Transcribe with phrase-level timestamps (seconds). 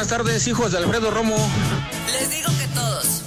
[0.00, 1.36] Buenas tardes, hijos de Alfredo Romo.
[2.10, 3.22] Les digo que todos.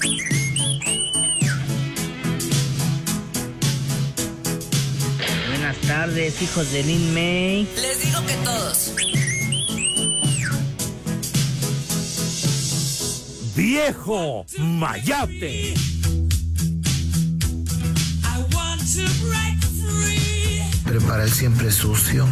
[5.50, 7.70] Buenas tardes, hijos de Lin May.
[7.76, 8.92] Les digo que todos.
[13.56, 15.76] ¡Viejo Mayate!
[20.86, 22.28] Prepara el siempre sucio.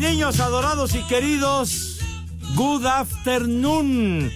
[0.00, 1.98] Niños adorados y queridos,
[2.54, 4.32] good afternoon.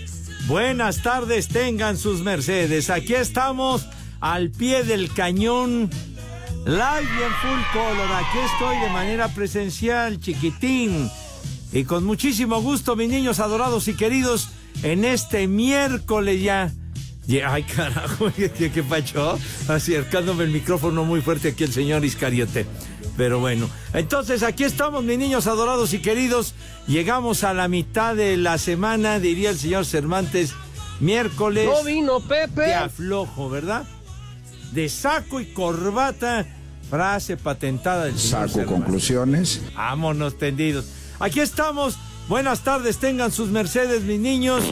[0.47, 2.91] Buenas tardes, tengan sus mercedes.
[2.91, 3.87] Aquí estamos
[4.21, 5.89] al pie del cañón.
[6.67, 8.12] Live en full color.
[8.12, 11.11] Aquí estoy de manera presencial, chiquitín.
[11.73, 14.51] Y con muchísimo gusto, mis niños adorados y queridos,
[14.83, 16.75] en este miércoles ya.
[17.47, 19.39] Ay, carajo, ¿qué, qué pacho?
[19.69, 22.66] Acercándome el micrófono muy fuerte aquí el señor Iscariote.
[23.16, 26.55] Pero bueno, entonces aquí estamos, mis niños adorados y queridos.
[26.86, 30.53] Llegamos a la mitad de la semana, diría el señor Cervantes,
[31.00, 31.66] miércoles.
[31.66, 32.62] No vino Pepe.
[32.62, 33.84] De aflojo, ¿verdad?
[34.72, 36.44] De saco y corbata,
[36.91, 38.83] frase patentada del señor Saco Cervantes.
[38.83, 39.62] conclusiones.
[39.77, 40.87] Vámonos tendidos.
[41.20, 41.97] Aquí estamos.
[42.28, 44.65] Buenas tardes, tengan sus mercedes, mis niños.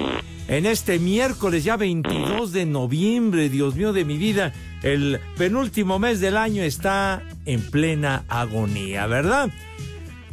[0.49, 6.21] En este miércoles, ya 22 de noviembre, Dios mío de mi vida, el penúltimo mes
[6.21, 9.51] del año está en plena agonía, ¿verdad?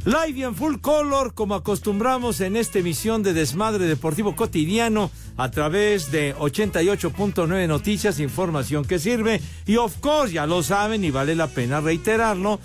[0.05, 5.51] Live y en full color, como acostumbramos en esta emisión de Desmadre Deportivo Cotidiano, a
[5.51, 9.41] través de 88.9 Noticias, información que sirve.
[9.67, 12.59] Y of course, ya lo saben y vale la pena reiterarlo,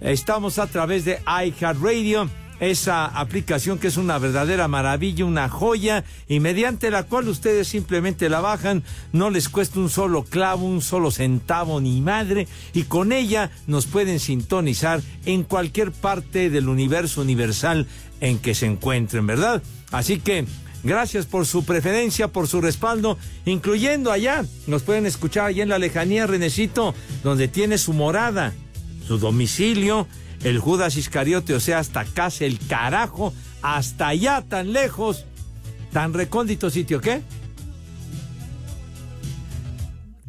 [0.00, 2.28] estamos a través de iHeartRadio,
[2.60, 8.28] esa aplicación que es una verdadera maravilla, una joya, y mediante la cual ustedes simplemente
[8.28, 13.12] la bajan, no les cuesta un solo clavo, un solo centavo ni madre, y con
[13.12, 17.86] ella nos pueden sintonizar en cualquier parte del universo universal
[18.20, 19.62] en que se encuentren, ¿verdad?
[19.90, 20.46] Así que
[20.82, 24.44] Gracias por su preferencia, por su respaldo, incluyendo allá.
[24.66, 28.54] Nos pueden escuchar allá en la lejanía, Renecito, donde tiene su morada,
[29.06, 30.06] su domicilio,
[30.44, 35.24] el Judas Iscariote, o sea, hasta casa el carajo, hasta allá tan lejos,
[35.92, 37.22] tan recóndito sitio, ¿qué?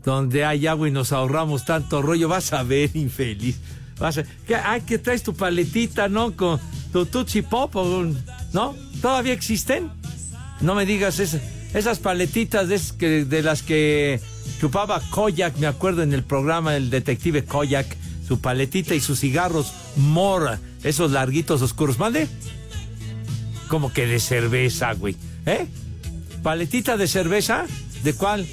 [0.03, 3.59] Donde hay agua y nos ahorramos tanto rollo, vas a ver, infeliz.
[3.99, 4.55] Vas a, ¿qué?
[4.55, 6.35] Ay, que traes tu paletita, ¿no?
[6.35, 6.59] Con
[6.91, 7.75] tu Tutsi Pop,
[8.53, 8.75] ¿no?
[9.01, 9.91] ¿Todavía existen?
[10.59, 11.39] No me digas esa-
[11.75, 14.19] esas paletitas de, de las que
[14.59, 17.95] chupaba Koyak, me acuerdo en el programa El Detective Koyak,
[18.27, 21.99] su paletita y sus cigarros Mora, esos larguitos oscuros.
[21.99, 22.27] ¿Mande?
[23.67, 25.15] Como que de cerveza, güey.
[25.45, 25.67] ¿Eh?
[26.43, 27.65] ¿Paletita de cerveza?
[28.03, 28.47] ¿De cuál?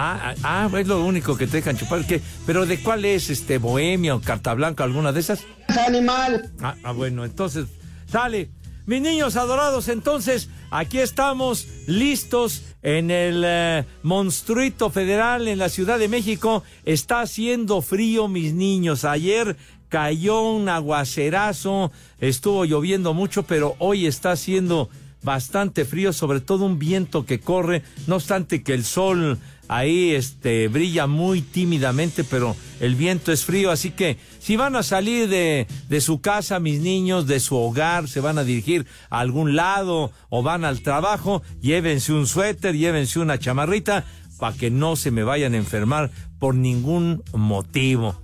[0.00, 2.06] Ah, ah, ah, es lo único que te dejan chupar.
[2.06, 2.20] ¿Qué?
[2.46, 3.30] ¿Pero de cuál es?
[3.30, 5.40] este ¿Bohemia o Carta Blanca, alguna de esas?
[5.86, 6.52] Animal.
[6.60, 7.66] Ah, ah, bueno, entonces,
[8.10, 8.48] sale.
[8.86, 15.98] Mis niños adorados, entonces, aquí estamos listos en el eh, Monstruito Federal en la Ciudad
[15.98, 16.62] de México.
[16.84, 19.04] Está haciendo frío, mis niños.
[19.04, 19.56] Ayer
[19.88, 21.90] cayó un aguacerazo,
[22.20, 24.90] estuvo lloviendo mucho, pero hoy está haciendo
[25.22, 30.68] bastante frío, sobre todo un viento que corre, no obstante que el sol ahí este
[30.68, 35.66] brilla muy tímidamente, pero el viento es frío, así que si van a salir de,
[35.88, 40.10] de su casa, mis niños, de su hogar, se van a dirigir a algún lado
[40.30, 44.04] o van al trabajo, llévense un suéter, llévense una chamarrita
[44.38, 48.20] para que no se me vayan a enfermar por ningún motivo.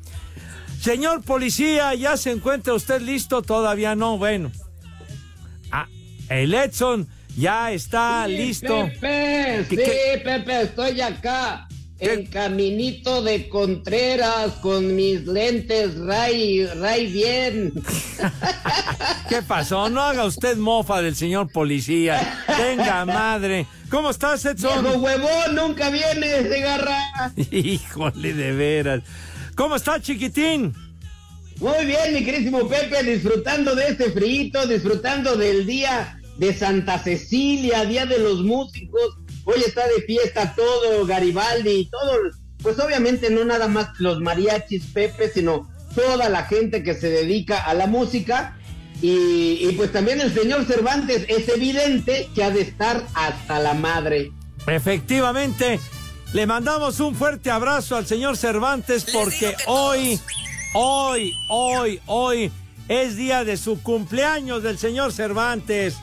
[0.80, 3.42] Señor policía, ¿ya se encuentra usted listo?
[3.42, 4.52] Todavía no, bueno.
[5.70, 5.88] Ah,
[6.28, 8.86] el Edson ya está listo.
[9.00, 10.20] Pepe, ¿Qué- sí, qué?
[10.24, 11.66] Pepe, estoy acá.
[11.98, 12.12] ¿Qué?
[12.12, 17.72] En caminito de Contreras con mis lentes Ray, Ray bien.
[19.28, 19.88] ¿Qué pasó?
[19.88, 22.42] No haga usted mofa del señor policía.
[22.56, 23.66] Tenga madre.
[23.90, 24.82] ¿Cómo estás, Edson?
[24.82, 26.98] Viejo huevón, nunca vienes de garra.
[27.52, 29.02] Híjole, de veras.
[29.54, 30.74] ¿Cómo está, chiquitín?
[31.60, 37.84] Muy bien, mi querísimo Pepe, disfrutando de este frío, disfrutando del día de Santa Cecilia,
[37.84, 39.18] Día de los Músicos.
[39.44, 42.12] Hoy está de fiesta todo Garibaldi y todo,
[42.62, 47.62] pues obviamente no nada más los mariachis, Pepe, sino toda la gente que se dedica
[47.64, 48.58] a la música.
[49.02, 53.74] Y, y pues también el señor Cervantes es evidente que ha de estar hasta la
[53.74, 54.32] madre.
[54.66, 55.78] Efectivamente,
[56.32, 60.18] le mandamos un fuerte abrazo al señor Cervantes porque hoy,
[60.74, 62.50] hoy, hoy, hoy
[62.88, 65.96] es día de su cumpleaños del señor Cervantes.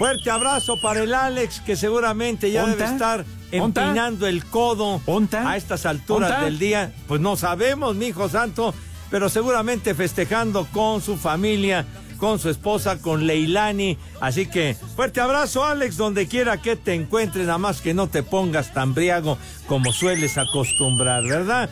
[0.00, 4.98] Fuerte abrazo para el Alex que seguramente ya debe estar empinando el codo
[5.44, 6.90] a estas alturas del día.
[7.06, 8.72] Pues no sabemos, mi hijo santo,
[9.10, 11.84] pero seguramente festejando con su familia,
[12.16, 13.98] con su esposa, con Leilani.
[14.22, 18.22] Así que fuerte abrazo, Alex, donde quiera que te encuentres, nada más que no te
[18.22, 19.36] pongas tan briago
[19.66, 21.68] como sueles acostumbrar, ¿verdad?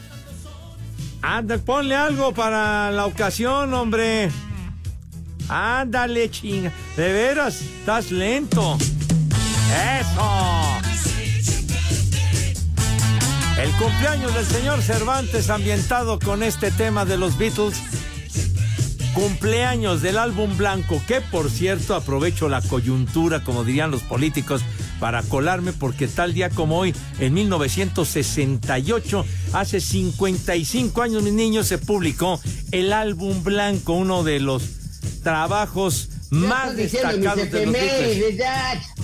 [1.23, 4.29] Anda, ponle algo para la ocasión, hombre.
[5.49, 6.73] Ándale, chinga.
[6.97, 8.77] De veras, estás lento.
[10.01, 10.79] Eso.
[13.61, 17.77] El cumpleaños del señor Cervantes ambientado con este tema de los Beatles.
[19.15, 24.63] Cumpleaños del álbum blanco, que por cierto aprovecho la coyuntura, como dirían los políticos,
[25.01, 29.25] para colarme porque tal día como hoy, en 1968,
[29.55, 32.41] hace 55 años, mis niños, se publicó
[32.71, 34.78] el álbum blanco, uno de los
[35.21, 38.45] trabajos más destacados de los Beatles.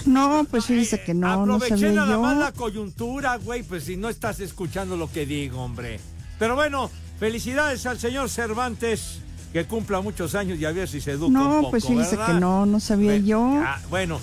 [0.07, 2.21] No, pues fíjese que no, Aproveché no sabía nada yo.
[2.23, 5.99] más la coyuntura, güey, pues si no estás escuchando lo que digo, hombre.
[6.39, 9.21] Pero bueno, felicidades al señor Cervantes,
[9.53, 12.17] que cumpla muchos años y a ver si se educa un No, poco, pues fíjese
[12.17, 12.35] ¿verdad?
[12.35, 13.63] que no, no sabía yo.
[13.65, 14.21] Ah, bueno.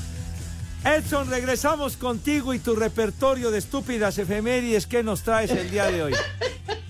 [0.84, 4.88] Edson, regresamos contigo y tu repertorio de estúpidas efemérides.
[4.88, 6.14] ¿Qué nos traes el día de hoy?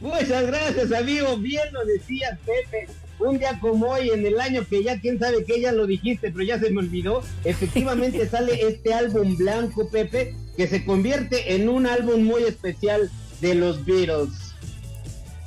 [0.00, 1.36] Muchas gracias, amigo.
[1.38, 2.88] Bien lo decías, Pepe.
[3.18, 6.30] Un día como hoy, en el año que ya quién sabe que ya lo dijiste,
[6.30, 7.22] pero ya se me olvidó.
[7.44, 13.10] Efectivamente sale este álbum blanco, Pepe, que se convierte en un álbum muy especial
[13.40, 14.54] de los Beatles.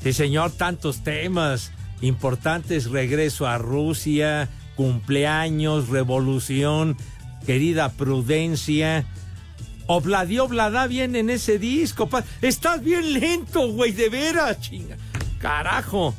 [0.04, 1.72] Sí, señor, tantos temas
[2.02, 2.90] importantes.
[2.90, 6.98] Regreso a Rusia, cumpleaños, revolución,
[7.46, 9.06] querida Prudencia.
[9.96, 12.08] Obladi Oblada viene en ese disco.
[12.08, 14.96] pa- Estás bien lento, güey, de veras, chinga.
[15.40, 16.14] Carajo.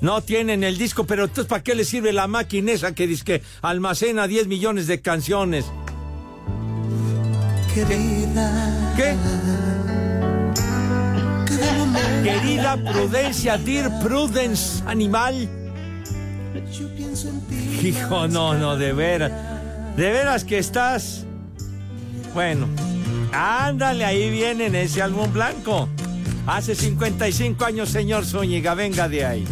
[0.00, 3.24] No tienen el disco, pero entonces ¿para qué le sirve la máquina esa que dice
[3.24, 5.64] que almacena 10 millones de canciones?
[7.74, 8.94] Querida.
[8.96, 9.16] ¿Qué?
[12.22, 15.48] Querida Prudencia, Dear Prudence, animal.
[16.78, 17.88] Yo pienso en ti.
[17.88, 19.32] Hijo, no, no, de veras.
[19.96, 21.24] De veras que estás.
[22.38, 22.68] Bueno,
[23.32, 25.88] ándale, ahí viene en ese álbum blanco.
[26.46, 29.44] Hace 55 años, señor Zúñiga, venga de ahí.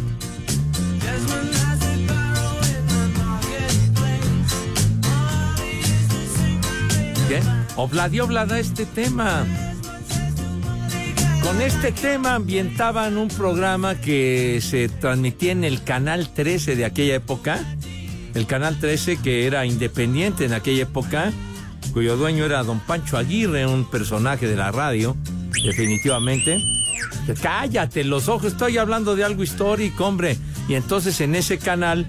[7.28, 7.40] ¿Qué?
[7.74, 9.44] Obladi Oblada este tema.
[11.42, 17.16] Con este tema ambientaban un programa que se transmitía en el Canal 13 de aquella
[17.16, 17.58] época.
[18.34, 21.32] El Canal 13 que era independiente en aquella época,
[21.96, 25.16] cuyo dueño era don Pancho Aguirre, un personaje de la radio,
[25.64, 26.58] definitivamente.
[27.40, 30.36] Cállate los ojos, estoy hablando de algo histórico, hombre.
[30.68, 32.06] Y entonces en ese canal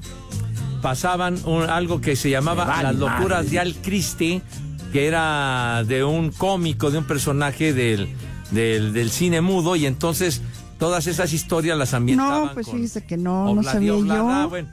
[0.82, 3.50] pasaban un- algo que se llamaba vale Las locuras madre.
[3.50, 4.42] de Al Christie,
[4.92, 8.10] que era de un cómico, de un personaje del,
[8.52, 10.42] del, del cine mudo, y entonces
[10.80, 14.44] todas esas historias las ambientaban No, pues con fíjese que no, no Obladi sabía Oblada.
[14.44, 14.50] yo.
[14.50, 14.68] Bueno,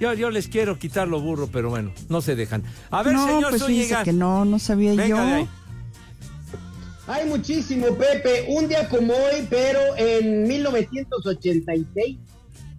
[0.00, 2.64] yo, yo les quiero quitar lo burro, pero bueno, no se dejan.
[2.90, 5.16] A ver, no, señor pues que no, no sabía Venga yo.
[5.16, 5.48] de ahí.
[7.06, 8.46] Hay muchísimo, Pepe.
[8.48, 12.18] Un día como hoy, pero en 1986,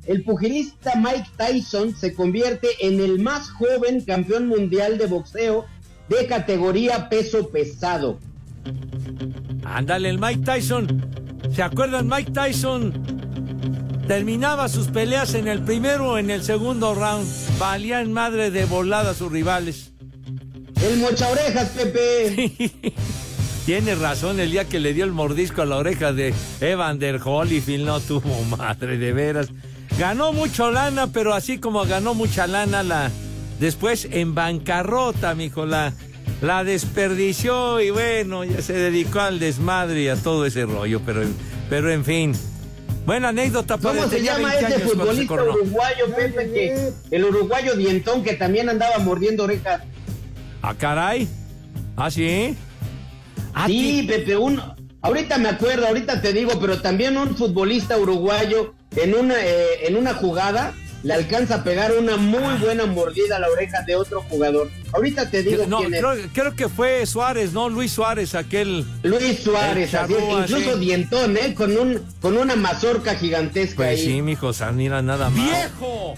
[0.07, 5.65] el pugilista Mike Tyson se convierte en el más joven campeón mundial de boxeo
[6.09, 8.19] de categoría peso pesado.
[9.63, 11.05] Ándale, el Mike Tyson.
[11.53, 12.07] ¿Se acuerdan?
[12.07, 13.20] Mike Tyson
[14.11, 17.25] terminaba sus peleas en el primero o en el segundo round.
[17.57, 19.93] Valían madre de volada a sus rivales.
[20.83, 22.61] El mocha orejas, Pepe.
[23.65, 27.85] Tiene razón, el día que le dio el mordisco a la oreja de Evander Holyfield
[27.85, 29.47] no tuvo madre, de veras.
[29.97, 33.09] Ganó mucho lana, pero así como ganó mucha lana, la
[33.61, 35.93] después en bancarrota, mijo, la,
[36.41, 41.21] la desperdició y bueno, ya se dedicó al desmadre y a todo ese rollo, pero,
[41.69, 42.50] pero en fin.
[43.05, 46.51] Buena anécdota, ¿Cómo se llama 20 ese años cuando se futbolista uruguayo, Pepe?
[46.51, 49.81] Que, el uruguayo dientón que también andaba mordiendo orejas.
[50.61, 51.27] Ah, caray.
[51.97, 52.55] Ah, sí.
[53.53, 54.61] Ah, Sí, ti- Pepe, un,
[55.01, 59.97] ahorita me acuerdo, ahorita te digo, pero también un futbolista uruguayo en una, eh, en
[59.97, 64.21] una jugada le alcanza a pegar una muy buena mordida a la oreja de otro
[64.29, 64.69] jugador.
[64.93, 65.99] Ahorita te digo no, quién es.
[65.99, 67.69] creo, creo que fue Suárez, ¿no?
[67.69, 68.85] Luis Suárez, aquel.
[69.03, 70.79] Luis Suárez, así es, incluso sí.
[70.79, 71.53] dientón, ¿eh?
[71.55, 74.05] Con, un, con una mazorca gigantesca Pues ahí.
[74.05, 75.43] sí, mijo, mira nada más.
[75.43, 76.15] ¡Viejo!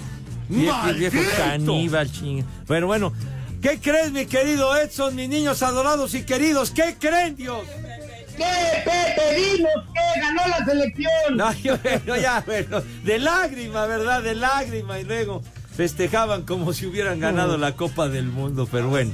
[0.49, 2.43] Viejo, caníbal, ching.
[2.67, 3.13] Pero bueno,
[3.61, 6.71] ¿qué crees, mi querido Edson, mis niños adorados y queridos?
[6.71, 7.61] ¿Qué creen, Dios?
[8.35, 8.43] ¿Qué,
[8.83, 9.35] Pepe?
[9.55, 10.02] Dinos que
[10.43, 11.38] ganó la selección.
[11.38, 11.53] No,
[12.05, 14.21] yo, ya, bueno, de lágrima, ¿verdad?
[14.23, 15.00] De lágrima.
[15.00, 15.41] Y luego
[15.75, 19.12] festejaban como si hubieran ganado la Copa del Mundo, pero bueno.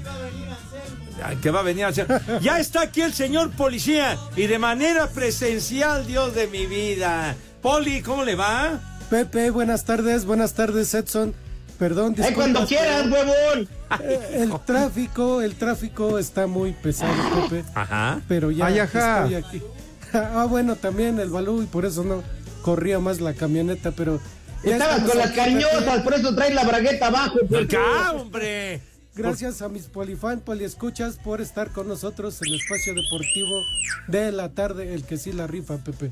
[1.42, 2.08] ¿Qué va a venir a hacer?
[2.42, 7.36] Ya está aquí el señor policía y de manera presencial, Dios de mi vida.
[7.62, 8.80] Poli, ¿cómo le va?
[9.10, 11.34] Pepe, buenas tardes, buenas tardes, Edson.
[11.78, 13.70] Perdón, Ay, cuando disculpas, quieras, huevón.
[14.02, 17.14] eh, El tráfico, el tráfico está muy pesado,
[17.50, 17.66] Pepe.
[17.76, 18.22] Ajá.
[18.30, 19.24] Pero ya Ay, ajá.
[19.26, 19.62] estoy aquí.
[20.14, 22.24] Ah, bueno, también el balú y por eso no
[22.62, 24.20] corría más la camioneta, pero.
[24.64, 27.40] Estabas con las cañosas, por eso traes la bragueta abajo.
[27.48, 27.64] Pepe.
[27.78, 28.82] ¡Acá, hombre!
[29.16, 33.62] Gracias a mis polifan, poliescuchas por estar con nosotros en el espacio deportivo
[34.08, 36.12] de la tarde, el que sí la rifa, Pepe.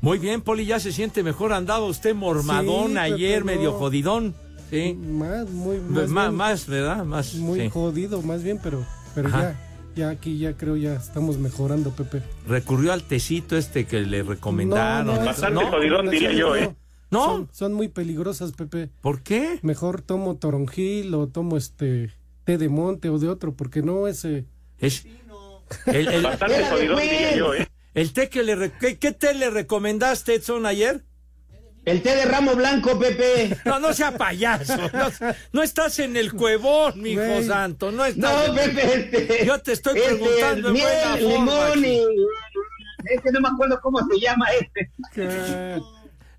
[0.00, 1.52] Muy bien, Poli, ya se siente mejor.
[1.52, 3.46] Andaba usted mormadón Sí, Pepe, ayer, no.
[3.46, 4.34] medio jodidón.
[4.70, 4.94] Sí.
[4.94, 7.04] Más, muy, Más, más, más, bien, ¿verdad?
[7.04, 7.34] Más.
[7.34, 7.68] muy sí.
[7.70, 9.40] jodido, más bien, pero, pero Ajá.
[9.42, 9.67] ya,
[9.98, 12.22] ya aquí ya creo ya estamos mejorando, Pepe.
[12.46, 15.06] Recurrió al tecito este que le recomendaron.
[15.06, 16.74] No, no, Bastante no, jodidón, diría yo, ¿eh?
[17.10, 17.24] ¿No?
[17.24, 18.90] Son, son muy peligrosas, Pepe.
[19.00, 19.58] ¿Por qué?
[19.62, 22.12] Mejor tomo toronjil o tomo este
[22.44, 24.44] té de monte o de otro, porque no ese.
[24.78, 25.04] Es
[25.86, 27.68] el, el- Bastante jodidón, diría yo, ¿eh?
[27.94, 28.54] el té que le...
[28.54, 31.04] re- ¿Qué, qué té le recomendaste, Edson, ayer?
[31.90, 33.56] El té de ramo blanco, Pepe.
[33.64, 34.76] No, no sea payaso.
[34.92, 35.10] No,
[35.52, 37.90] no estás en el cuevón, mi hijo santo.
[37.90, 39.46] No No, estás en el- Pepe, este.
[39.46, 42.00] Yo te estoy este, preguntando en miel, buena forma, limón y.
[43.14, 45.80] Este no me acuerdo cómo se llama este.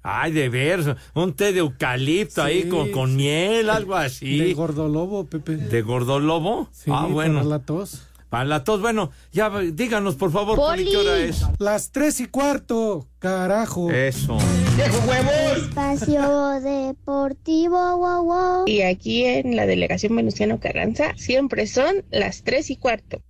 [0.01, 4.53] Ay, de ver, un té de eucalipto ahí con, con miel, algo De así.
[4.53, 5.57] gordolobo, Pepe.
[5.57, 6.69] ¿De gordolobo?
[6.71, 7.39] Sí, ah, bueno.
[7.39, 8.03] para la tos.
[8.29, 11.43] Para la tos, bueno, ya díganos por favor, Poli, ¿qué hora es?
[11.57, 13.89] Las tres y cuarto, carajo.
[13.89, 14.37] Eso.
[14.75, 15.63] ¡Viejo huevón!
[15.63, 18.63] Espacio Deportivo, wow, wow.
[18.67, 23.23] Y aquí en la delegación Venustiano Carranza siempre son las tres y cuarto.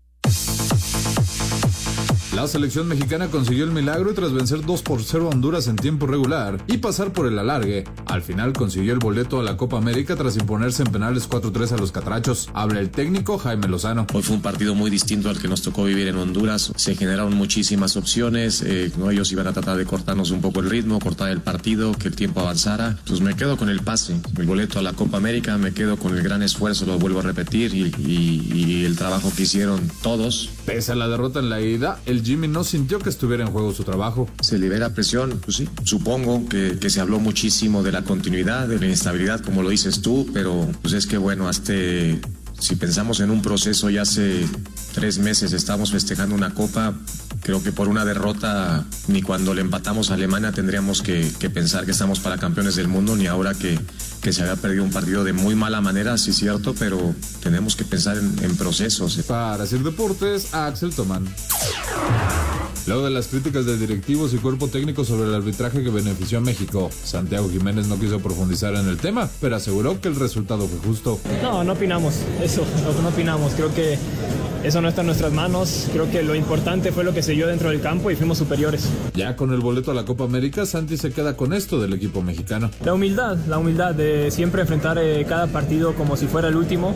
[2.35, 5.75] La selección mexicana consiguió el milagro y tras vencer 2 por 0 a Honduras en
[5.75, 9.77] tiempo regular y pasar por el alargue, al final consiguió el boleto a la Copa
[9.79, 12.49] América tras imponerse en penales 4-3 a los catrachos.
[12.53, 14.05] Habla el técnico Jaime Lozano.
[14.13, 16.71] Hoy fue un partido muy distinto al que nos tocó vivir en Honduras.
[16.75, 18.61] Se generaron muchísimas opciones.
[18.61, 19.09] eh, ¿no?
[19.09, 22.15] Ellos iban a tratar de cortarnos un poco el ritmo, cortar el partido, que el
[22.15, 22.99] tiempo avanzara.
[23.07, 26.15] Pues me quedo con el pase, el boleto a la Copa América, me quedo con
[26.15, 30.51] el gran esfuerzo, lo vuelvo a repetir, y, y- y el trabajo que hicieron todos.
[30.67, 33.73] Pese a la derrota en la ida, el Jimmy no sintió que estuviera en juego
[33.73, 34.27] su trabajo.
[34.41, 35.69] Se libera presión, pues sí.
[35.83, 40.01] Supongo que, que se habló muchísimo de la continuidad, de la inestabilidad, como lo dices
[40.01, 41.73] tú, pero pues es que bueno, hasta
[42.59, 44.45] si pensamos en un proceso ya hace
[44.93, 46.93] tres meses estamos festejando una copa,
[47.41, 51.85] creo que por una derrota ni cuando le empatamos a Alemania tendríamos que, que pensar
[51.85, 53.79] que estamos para campeones del mundo, ni ahora que,
[54.21, 57.85] que se había perdido un partido de muy mala manera, sí cierto, pero tenemos que
[57.85, 59.17] pensar en, en procesos.
[59.27, 61.25] Para Sir Deportes, Axel Tomán.
[62.89, 66.41] Luego de las críticas de directivos y cuerpo técnico sobre el arbitraje que benefició a
[66.41, 70.79] México, Santiago Jiménez no quiso profundizar en el tema, pero aseguró que el resultado fue
[70.79, 71.19] justo.
[71.43, 72.63] No, no opinamos, eso,
[73.03, 73.53] no, opinamos.
[73.53, 73.99] Creo que
[74.63, 75.87] eso no está en nuestras manos.
[75.93, 78.89] Creo que lo importante fue lo que se dio dentro del campo y fuimos superiores.
[79.13, 82.23] Ya con el boleto a la Copa América, Santi se queda con esto del equipo
[82.23, 82.71] mexicano.
[82.83, 86.95] La humildad, la humildad de siempre enfrentar eh, cada partido como si fuera el último.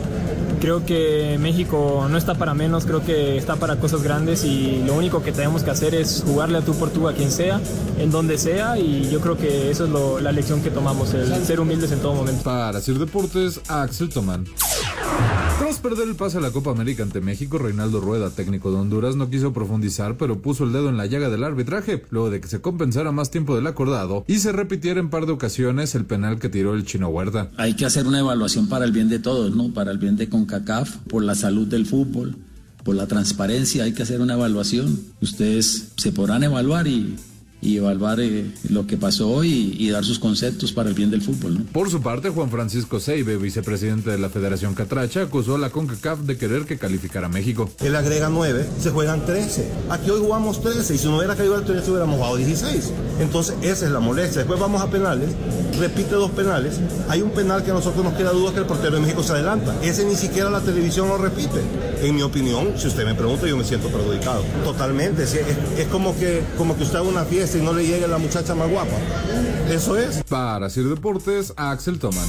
[0.64, 4.94] Creo que México no está para menos, creo que está para cosas grandes y lo
[4.94, 7.60] único que tenemos que hacer es jugarle a tú por tú a quien sea,
[7.98, 11.44] en donde sea y yo creo que eso es lo- la lección que tomamos, el
[11.44, 12.42] ser humildes en todo momento.
[12.44, 14.46] Para Sir Deportes, Axel Tomán.
[15.58, 19.16] Tras perder el pase a la Copa América ante México, Reinaldo Rueda, técnico de Honduras,
[19.16, 22.48] no quiso profundizar, pero puso el dedo en la llaga del arbitraje, luego de que
[22.48, 26.38] se compensara más tiempo del acordado y se repitiera en par de ocasiones el penal
[26.38, 27.50] que tiró el chino Huerta.
[27.56, 29.72] Hay que hacer una evaluación para el bien de todos, ¿no?
[29.72, 32.36] Para el bien de CONCACAF, por la salud del fútbol,
[32.82, 35.00] por la transparencia, hay que hacer una evaluación.
[35.20, 37.16] Ustedes se podrán evaluar y,
[37.64, 41.22] y evaluar eh, lo que pasó y, y, dar sus conceptos para el bien del
[41.22, 41.54] fútbol.
[41.54, 41.64] ¿no?
[41.72, 46.20] Por su parte, Juan Francisco Seibe, vicepresidente de la Federación Catracha, acusó a la CONCACAF
[46.20, 47.70] de querer que calificara a México.
[47.80, 49.66] Él agrega 9, se juegan 13.
[49.90, 52.92] Aquí hoy jugamos 13 y si no hubiera caído el 13 hubiéramos jugado 16.
[53.20, 54.40] Entonces esa es la molestia.
[54.40, 55.30] Después vamos a penales,
[55.80, 56.80] repite dos penales.
[57.08, 59.32] Hay un penal que a nosotros nos queda duda que el portero de México se
[59.32, 59.74] adelanta.
[59.82, 61.60] Ese ni siquiera la televisión lo repite.
[62.02, 64.42] En mi opinión, si usted me pregunta, yo me siento perjudicado.
[64.64, 65.22] Totalmente.
[65.22, 68.18] Es, es como, que, como que usted haga una fiesta y no le llegue la
[68.18, 68.96] muchacha más guapa.
[69.70, 70.22] Eso es.
[70.24, 72.26] Para Sir Deportes, Axel Toman.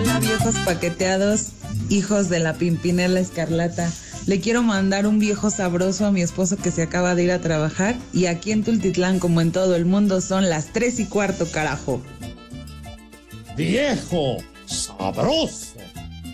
[0.00, 1.48] Hola viejos paqueteados,
[1.88, 3.90] hijos de la Pimpinela Escarlata.
[4.26, 7.40] Le quiero mandar un viejo sabroso a mi esposo que se acaba de ir a
[7.40, 11.46] trabajar y aquí en Tultitlán como en todo el mundo son las tres y cuarto
[11.50, 12.00] carajo.
[13.56, 15.69] Viejo sabroso.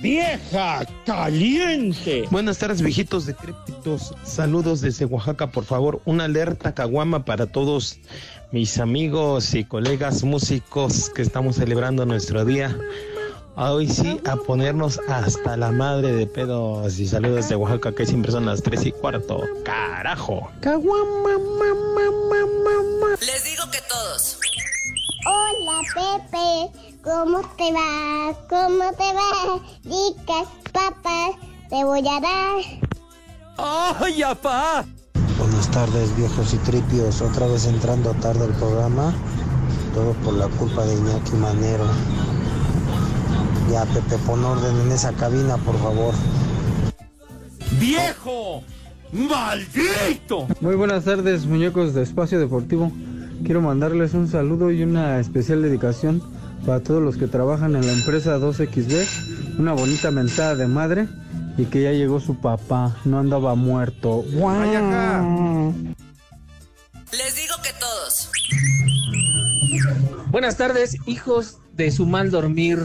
[0.00, 2.24] Vieja caliente.
[2.30, 4.14] Buenas tardes, viejitos decrépitos.
[4.24, 6.00] Saludos desde Oaxaca, por favor.
[6.04, 7.98] Una alerta caguama para todos
[8.52, 12.76] mis amigos y colegas músicos que estamos celebrando nuestro día.
[13.56, 18.30] Hoy sí, a ponernos hasta la madre de pedos y saludos de Oaxaca, que siempre
[18.30, 19.40] son las tres y cuarto.
[19.64, 20.50] ¡Carajo!
[20.60, 23.16] Caguama, mamá, mamá.
[23.20, 24.38] Les digo que todos.
[25.26, 26.85] Hola, Pepe.
[27.06, 28.34] ¿Cómo te va?
[28.50, 29.62] ¿Cómo te va?
[29.84, 31.36] Ricas papas
[31.70, 33.96] te voy a dar.
[34.00, 34.84] ¡Ay, apá!
[35.38, 37.22] Buenas tardes, viejos y tripios.
[37.22, 39.14] Otra vez entrando tarde al programa.
[39.94, 41.84] Todo por la culpa de Iñaki Manero.
[43.70, 46.12] Ya, Pepe, pon orden en esa cabina, por favor.
[47.78, 48.64] ¡Viejo!
[49.12, 50.48] ¡Maldito!
[50.60, 52.90] Muy buenas tardes, muñecos de Espacio Deportivo.
[53.44, 56.20] Quiero mandarles un saludo y una especial dedicación
[56.64, 59.58] para todos los que trabajan en la empresa 2XB.
[59.58, 61.08] Una bonita mentada de madre
[61.58, 64.24] y que ya llegó su papá, no andaba muerto.
[64.32, 65.74] ¡Guau!
[67.12, 68.30] Les digo que todos.
[70.30, 72.78] Buenas tardes, hijos de su mal dormir.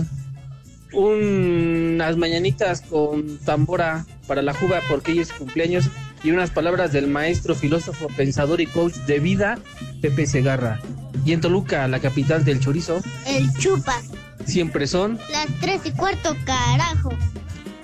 [0.93, 5.85] Unas mañanitas con tambora para la juga porque ella es cumpleaños
[6.23, 9.57] y unas palabras del maestro, filósofo, pensador y coach de vida,
[10.01, 10.79] Pepe Segarra.
[11.25, 14.05] Y en Toluca, la capital del chorizo, El chupas.
[14.45, 17.11] siempre son Las tres y cuarto, carajo.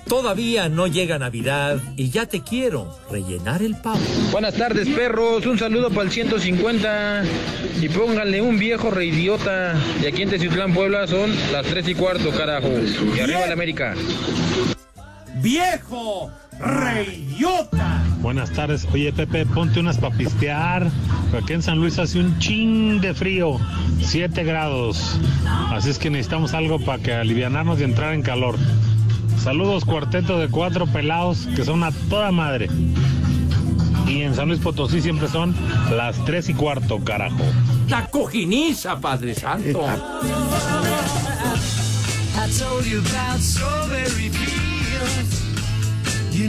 [0.07, 3.99] Todavía no llega Navidad y ya te quiero rellenar el pavo.
[4.31, 5.45] Buenas tardes, perros.
[5.45, 7.23] Un saludo para el 150.
[7.81, 9.75] Y pónganle un viejo reidiota.
[10.01, 12.69] Y aquí en Teciutlán, Puebla, son las 3 y cuarto, carajo.
[13.17, 13.95] Y arriba la América.
[15.41, 16.31] ¡Viejo!
[16.57, 17.96] ¡Reyota!
[18.27, 18.85] Buenas tardes.
[18.91, 20.91] Oye, Pepe, ponte unas para pistear.
[21.33, 23.57] Aquí en San Luis hace un ching de frío,
[24.01, 25.17] 7 grados.
[25.71, 28.57] Así es que necesitamos algo para que alivianarnos y entrar en calor.
[29.41, 32.67] Saludos, cuarteto de cuatro pelados que son a toda madre.
[34.09, 35.55] Y en San Luis Potosí siempre son
[35.95, 37.45] las 3 y cuarto, carajo.
[37.87, 39.85] La cojiniza, Padre Santo.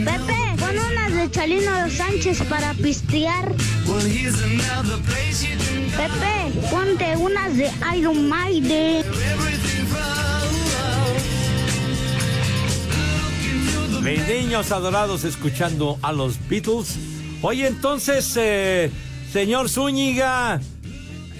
[0.03, 3.53] Pepe, pon unas de Chalino Sánchez para pistear.
[5.97, 9.03] Pepe, ponte unas de Iron Maiden.
[14.01, 16.97] Mis niños adorados escuchando a los Beatles.
[17.41, 18.91] Oye, entonces, eh,
[19.31, 20.61] señor Zúñiga,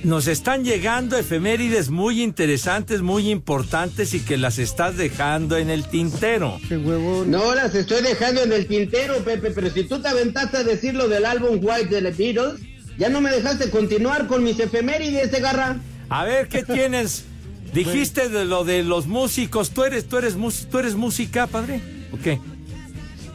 [0.03, 5.85] nos están llegando efemérides muy interesantes, muy importantes y que las estás dejando en el
[5.85, 6.59] tintero.
[6.67, 7.31] Qué huevón.
[7.31, 10.95] No las estoy dejando en el tintero, Pepe, pero si tú te aventaste a decir
[10.95, 12.61] lo del álbum White de The Beatles,
[12.97, 15.77] ya no me dejaste continuar con mis efemérides, de garra.
[16.09, 17.25] A ver, ¿qué tienes?
[17.73, 19.71] Dijiste de lo de los músicos.
[19.71, 20.35] ¿Tú eres, tú eres,
[20.69, 21.81] tú eres música, padre?
[22.11, 22.39] ¿O qué?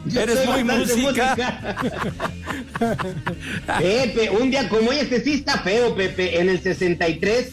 [0.05, 1.75] Yo Eres muy música.
[3.79, 6.39] Pepe, un día como hoy, este sí está feo, Pepe.
[6.39, 7.51] En el 63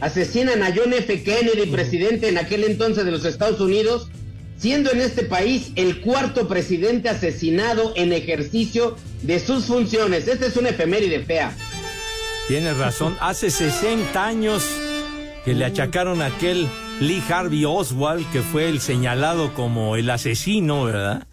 [0.00, 1.22] asesinan a John F.
[1.22, 4.08] Kennedy, presidente en aquel entonces de los Estados Unidos,
[4.56, 10.26] siendo en este país el cuarto presidente asesinado en ejercicio de sus funciones.
[10.26, 11.54] Esta es una efeméride fea.
[12.48, 13.16] Tienes razón.
[13.20, 14.64] Hace 60 años
[15.44, 16.68] que le achacaron a aquel
[17.00, 21.26] Lee Harvey Oswald, que fue el señalado como el asesino, ¿verdad?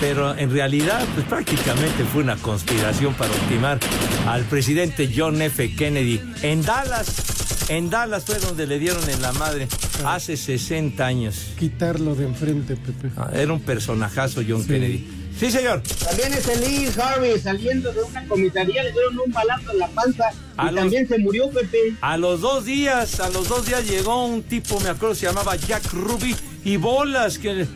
[0.00, 3.78] Pero en realidad, pues prácticamente fue una conspiración para ultimar
[4.26, 5.74] al presidente John F.
[5.74, 7.68] Kennedy en Dallas.
[7.68, 9.68] En Dallas fue donde le dieron en la madre
[10.04, 11.52] hace 60 años.
[11.58, 13.10] Quitarlo de enfrente, Pepe.
[13.16, 14.68] Ah, Era un personajazo John Sí.
[14.68, 15.08] Kennedy.
[15.38, 15.82] Sí, señor.
[16.04, 20.24] También ese Lee Harvey saliendo de una comisaría le dieron un balazo en la panza
[20.32, 21.94] y los- también se murió, Pepe.
[22.02, 25.54] A los dos días, a los dos días llegó un tipo, me acuerdo, se llamaba
[25.56, 27.66] Jack Ruby, y bolas que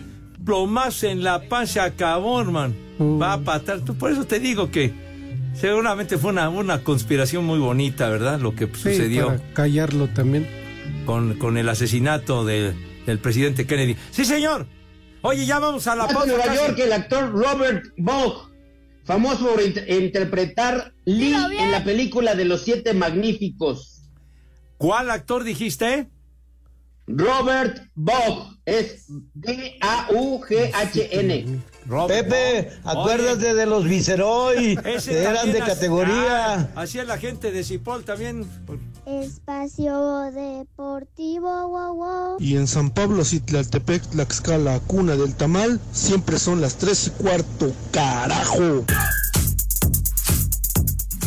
[0.45, 2.75] plomazo en la panza acabó, hermano.
[3.01, 3.83] Va para atrás.
[3.85, 4.93] Tú- Por eso te digo que
[5.55, 8.39] seguramente fue una, una conspiración muy bonita, ¿verdad?
[8.41, 10.47] Lo que Sí, sucedió para callarlo también.
[11.07, 12.75] con, con el asesinato de-
[13.07, 13.97] del presidente Kennedy.
[14.11, 14.67] Sí, señor.
[15.23, 16.27] Oye, ya vamos a la pausa.
[16.27, 16.57] Nueva casi.
[16.59, 18.51] York, el actor Robert Bog,
[19.05, 24.03] famoso por int- interpretar Lee en la película de los siete magníficos.
[24.79, 26.09] ¿Cuál actor dijiste?
[27.07, 30.83] Robert Bog, es B-A-U-G-H-N.
[32.09, 36.55] Pepe, acuérdate de los Viceroy, que eran de categoría.
[36.55, 38.47] Ah, así es la gente de Cipol también.
[39.05, 42.37] Espacio Deportivo, wow, wow.
[42.41, 47.71] Y en San Pablo, Citlaltepec, Tlaxcala, cuna del tamal, siempre son las tres y cuarto,
[47.91, 48.87] carajo.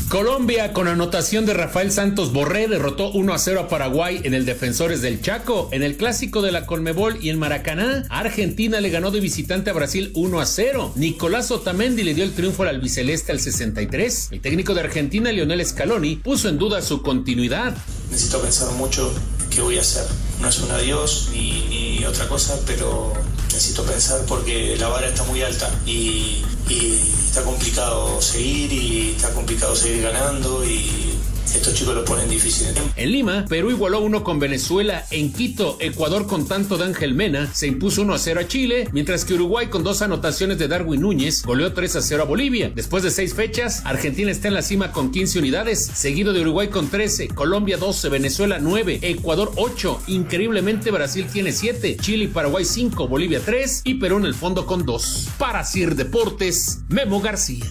[0.10, 4.46] Colombia, con anotación de Rafael Santos Borré, derrotó 1 a 0 a Paraguay en el
[4.46, 5.68] Defensores del Chaco.
[5.74, 9.74] En el clásico de la Colmebol y en Maracaná, Argentina le ganó de visitante a
[9.74, 10.94] Brasil 1 a 0.
[10.96, 14.30] Nicolás Otamendi le dio el triunfo al albiceleste al 63.
[14.32, 17.76] El técnico de Argentina, Lionel Scaloni, puso en duda su continuidad.
[18.10, 19.14] Necesito pensar mucho
[19.62, 20.06] voy a hacer.
[20.40, 23.14] No es un adiós ni, ni otra cosa, pero
[23.48, 29.32] necesito pensar porque la vara está muy alta y, y está complicado seguir y está
[29.32, 31.17] complicado seguir ganando y
[31.58, 32.68] estos chicos lo ponen difícil.
[32.96, 35.06] En Lima, Perú igualó 1 con Venezuela.
[35.12, 38.88] En Quito, Ecuador con tanto de Ángel Mena se impuso 1 a 0 a Chile,
[38.92, 42.72] mientras que Uruguay con dos anotaciones de Darwin Núñez goleó 3 a 0 a Bolivia.
[42.74, 46.70] Después de seis fechas, Argentina está en la cima con 15 unidades, seguido de Uruguay
[46.70, 50.02] con 13, Colombia 12, Venezuela 9, Ecuador 8.
[50.08, 54.66] Increíblemente Brasil tiene 7, Chile y Paraguay 5, Bolivia 3 y Perú en el fondo
[54.66, 55.30] con 2.
[55.38, 57.66] Para Sir Deportes, Memo García.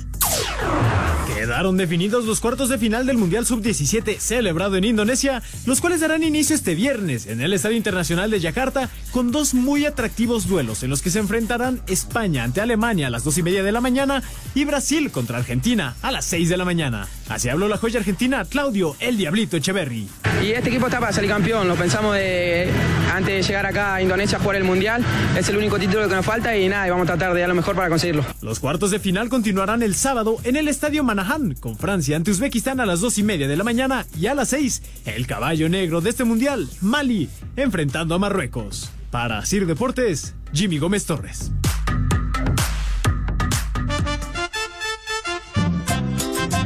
[1.57, 6.23] Quedaron definidos los cuartos de final del Mundial Sub-17 celebrado en Indonesia, los cuales darán
[6.23, 10.91] inicio este viernes en el Estadio Internacional de Yakarta con dos muy atractivos duelos en
[10.91, 14.23] los que se enfrentarán España ante Alemania a las dos y media de la mañana
[14.55, 17.09] y Brasil contra Argentina a las 6 de la mañana.
[17.29, 20.09] Así habló la joya argentina Claudio El Diablito Echeverry.
[20.43, 22.71] Y este equipo está para salir campeón, lo pensamos de,
[23.13, 25.05] antes de llegar acá a Indonesia a jugar el Mundial,
[25.37, 27.49] es el único título que nos falta y nada, y vamos a tratar de dar
[27.49, 28.25] lo mejor para conseguirlo.
[28.43, 32.81] Los cuartos de final continuarán el sábado en el Estadio Manahan con Francia ante Uzbekistán
[32.81, 36.01] a las dos y media de la mañana y a las 6 el caballo negro
[36.01, 38.91] de este mundial, Mali, enfrentando a Marruecos.
[39.11, 41.51] Para Sir Deportes, Jimmy Gómez Torres.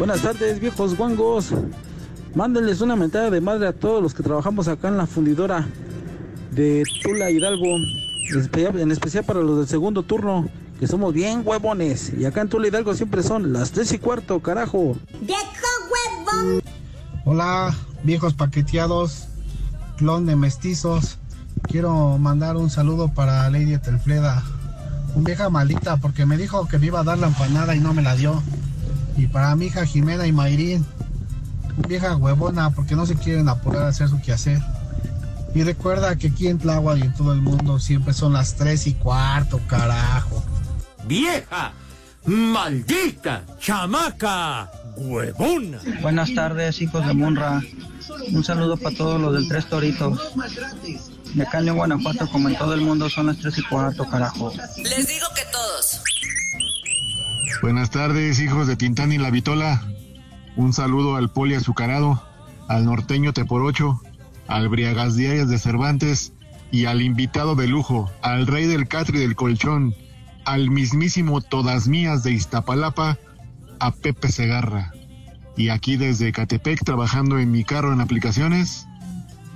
[0.00, 1.50] Buenas tardes, viejos guangos.
[2.34, 5.68] Mándenles una mentada de madre a todos los que trabajamos acá en la fundidora
[6.52, 7.66] de Tula Hidalgo.
[8.78, 12.14] En especial, para los del segundo turno, que somos bien huevones.
[12.18, 14.96] Y acá en Tula Hidalgo siempre son las tres y cuarto, carajo.
[17.26, 19.26] Hola, viejos paqueteados,
[19.98, 21.18] clon de mestizos.
[21.64, 24.42] Quiero mandar un saludo para Lady Telfleda,
[25.14, 27.92] un vieja maldita porque me dijo que me iba a dar la empanada y no
[27.92, 28.42] me la dio.
[29.16, 30.84] Y para mi hija Jimena y Mayrín,
[31.88, 34.60] vieja huevona porque no se quieren apurar a hacer su quehacer.
[35.54, 38.86] Y recuerda que aquí en Tláhuac y en todo el mundo siempre son las tres
[38.86, 40.44] y cuarto, carajo.
[41.06, 41.72] ¡Vieja!
[42.24, 43.42] ¡Maldita!
[43.58, 44.70] ¡Chamaca!
[44.96, 45.80] ¡Huevona!
[46.02, 47.60] Buenas tardes, hijos de Munra.
[48.32, 50.20] Un saludo para todos los del Tres Toritos.
[51.34, 54.52] De acá en Guanajuato, como en todo el mundo, son las tres y cuarto, carajo.
[54.76, 55.69] Les digo que todos.
[57.62, 59.82] Buenas tardes, hijos de Tintán y la Vitola.
[60.56, 62.22] Un saludo al poli azucarado,
[62.68, 64.00] al norteño Teporocho,
[64.48, 66.32] al Briagas Diarias de Cervantes
[66.70, 69.94] y al invitado de lujo, al rey del Catri del Colchón,
[70.46, 73.18] al mismísimo Todas Mías de Iztapalapa,
[73.78, 74.92] a Pepe Segarra.
[75.54, 78.86] Y aquí desde Catepec trabajando en mi carro en aplicaciones.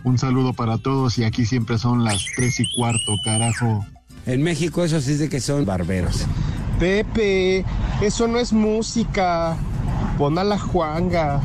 [0.02, 3.86] Un saludo para todos y aquí siempre son las tres y cuarto, carajo.
[4.26, 6.26] En México eso sí de que son barberos.
[6.78, 7.64] Pepe,
[8.02, 9.56] eso no es música.
[10.18, 11.40] Pon a la Juanga.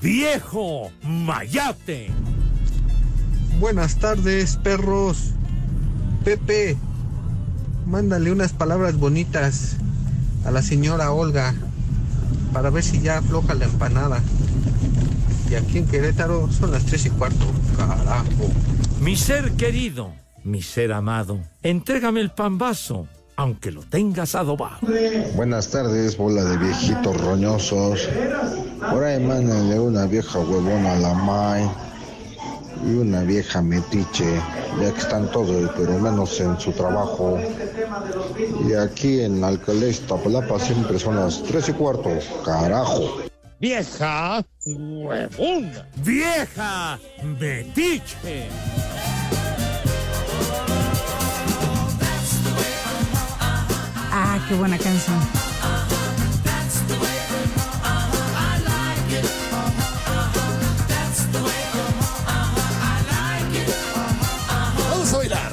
[0.00, 0.90] ¡Viejo!
[1.02, 2.10] ¡Mayate!
[3.58, 5.32] Buenas tardes, perros.
[6.24, 6.76] Pepe,
[7.86, 9.76] mándale unas palabras bonitas
[10.44, 11.54] a la señora Olga
[12.52, 14.22] para ver si ya afloja la empanada.
[15.50, 17.46] Y aquí en Querétaro son las tres y cuarto.
[17.76, 18.50] Carajo.
[19.00, 20.12] Mi ser querido,
[20.44, 24.78] mi ser amado, entrégame el pambazo, aunque lo tengas adobado.
[25.36, 28.08] Buenas tardes, bola de viejitos roñosos.
[28.90, 31.70] Por ahí mándenle una vieja huevona a la May
[32.84, 34.42] y una vieja metiche,
[34.80, 37.38] ya que están todos, pero menos en su trabajo.
[38.68, 42.10] Y aquí en Alcalá Iztapalapa siempre son las tres y cuarto.
[42.44, 43.18] Carajo.
[43.60, 45.88] Vieja huevona.
[46.04, 46.98] ¡Vieja!
[47.22, 48.48] ¡Metiche!
[54.48, 55.16] Qué buena canción.
[64.90, 65.52] Vamos a bailar.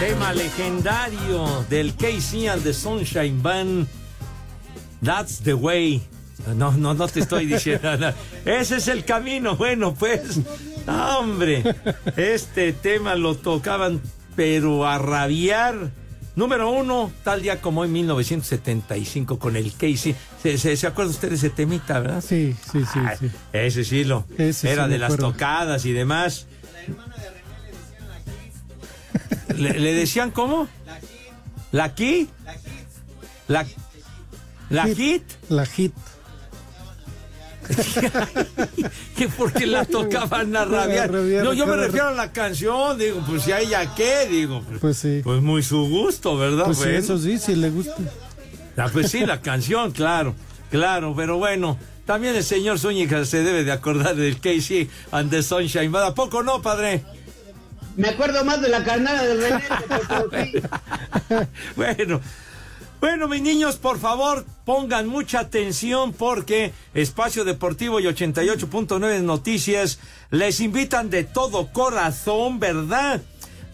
[0.00, 3.86] Tema legendario del KC and the Sunshine Band.
[5.02, 6.02] That's the way.
[6.56, 8.12] No, no, no te estoy diciendo.
[8.44, 9.56] Ese es el camino.
[9.56, 10.40] Bueno, pues,
[10.86, 11.62] hombre,
[12.16, 14.00] este tema lo tocaban,
[14.34, 16.01] pero a rabiar.
[16.34, 20.16] Número uno, tal día como hoy, 1975, con el Casey.
[20.42, 22.24] ¿Se, se, se acuerda usted de ese temita, verdad?
[22.26, 23.00] Sí, sí, sí.
[23.04, 23.30] Ah, sí.
[23.52, 24.24] Ese sí lo.
[24.38, 26.46] Ese era sí de las tocadas y demás.
[29.56, 30.68] ¿Le, le decían cómo?
[31.70, 32.28] ¿La Ki?
[33.48, 33.66] La
[34.70, 35.22] ¿La hit?
[35.50, 35.92] La hit.
[39.16, 41.10] que porque la tocaban a rabiar.
[41.10, 44.62] No, yo me refiero a la canción, digo, pues si a ella qué, digo.
[44.62, 45.20] Pues, Pues sí.
[45.22, 46.64] pues muy su gusto, ¿verdad?
[46.66, 47.96] Pues sí, eso sí, sí le gusta.
[48.76, 50.34] Ah, pues sí, la canción, claro,
[50.70, 55.42] claro, pero bueno, también el señor Zúñiga se debe de acordar del Casey and the
[55.42, 55.94] Sunshine.
[55.94, 57.04] ¿A poco no, padre?
[57.96, 59.62] Me acuerdo más de la carnada del René.
[61.76, 62.20] Bueno,
[63.02, 69.98] bueno, mis niños, por favor, pongan mucha atención porque Espacio Deportivo y 88.9 Noticias
[70.30, 73.20] les invitan de todo corazón, ¿verdad?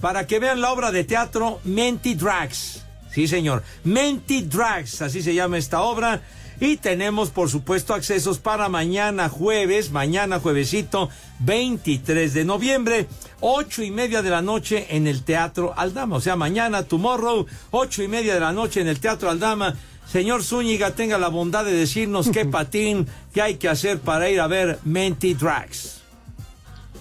[0.01, 2.83] Para que vean la obra de teatro Menti Drags.
[3.13, 3.63] Sí, señor.
[3.85, 6.23] Menti Drags, así se llama esta obra.
[6.61, 11.09] Y tenemos, por supuesto, accesos para mañana jueves, mañana juevesito
[11.41, 13.07] 23 de noviembre,
[13.41, 16.17] ocho y media de la noche en el Teatro Aldama.
[16.17, 19.77] O sea, mañana, tomorrow, ocho y media de la noche en el Teatro Aldama.
[20.11, 24.41] Señor Zúñiga, tenga la bondad de decirnos qué patín, qué hay que hacer para ir
[24.41, 25.99] a ver Menti Drags.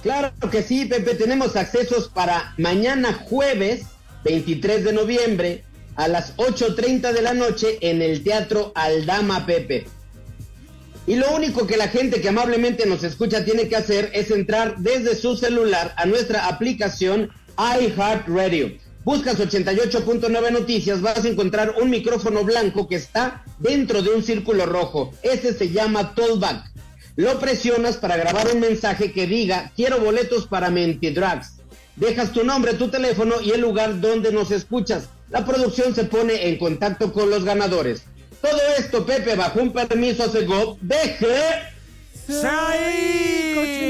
[0.04, 3.86] Claro que sí, Pepe, tenemos accesos para mañana jueves
[4.24, 5.64] 23 de noviembre
[5.98, 9.88] a las 8.30 de la noche en el Teatro Aldama, Pepe.
[11.08, 14.78] Y lo único que la gente que amablemente nos escucha tiene que hacer es entrar
[14.78, 18.78] desde su celular a nuestra aplicación iHeartRadio.
[19.04, 24.66] Buscas 88.9 noticias, vas a encontrar un micrófono blanco que está dentro de un círculo
[24.66, 25.14] rojo.
[25.24, 26.72] Ese se llama Tollback.
[27.16, 31.54] Lo presionas para grabar un mensaje que diga quiero boletos para Mentidrags.
[31.96, 35.10] Dejas tu nombre, tu teléfono y el lugar donde nos escuchas.
[35.30, 38.04] La producción se pone en contacto con los ganadores.
[38.42, 40.78] Todo esto, Pepe, bajo un permiso hace go.
[40.82, 41.26] Deje.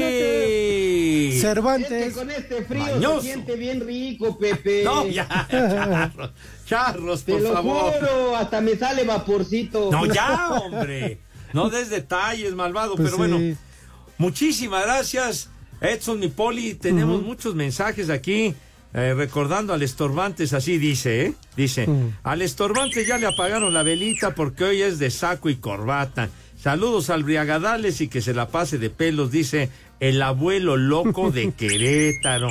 [0.08, 1.38] ¡Sai!
[1.40, 1.90] Cervantes.
[1.90, 3.20] Es que con este frío Mañoso.
[3.20, 4.82] se siente bien rico, Pepe.
[4.84, 6.30] No, ya, charros,
[6.66, 7.92] charros, Te por lo favor.
[7.94, 9.90] juro, hasta me sale vaporcito.
[9.92, 11.18] No, ya, hombre.
[11.52, 13.38] No des detalles, malvado, Pues pero bueno.
[13.38, 13.56] sí.
[14.18, 15.48] Muchísimas gracias,
[15.80, 16.74] Edson y Poli.
[16.74, 17.26] Tenemos Ujú.
[17.28, 18.54] muchos mensajes aquí.
[18.94, 21.34] Eh, recordando al Estorbantes, así dice, ¿eh?
[21.56, 22.12] Dice, Ujú.
[22.22, 26.28] al Estorbantes ya le apagaron la velita porque hoy es de saco y corbata.
[26.60, 29.68] Saludos al Briagadales y que se la pase de pelos, dice
[30.00, 32.48] el abuelo loco de Querétaro.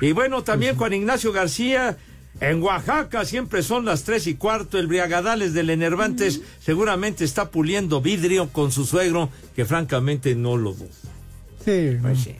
[0.00, 1.96] Y bueno, también Juan Ignacio García,
[2.40, 4.78] en Oaxaca siempre son las tres y cuarto.
[4.78, 10.72] El Briagadales del Enervantes seguramente está puliendo vidrio con su suegro, que francamente no lo
[10.74, 10.88] dudo.
[11.64, 12.34] Sí, Pues sí.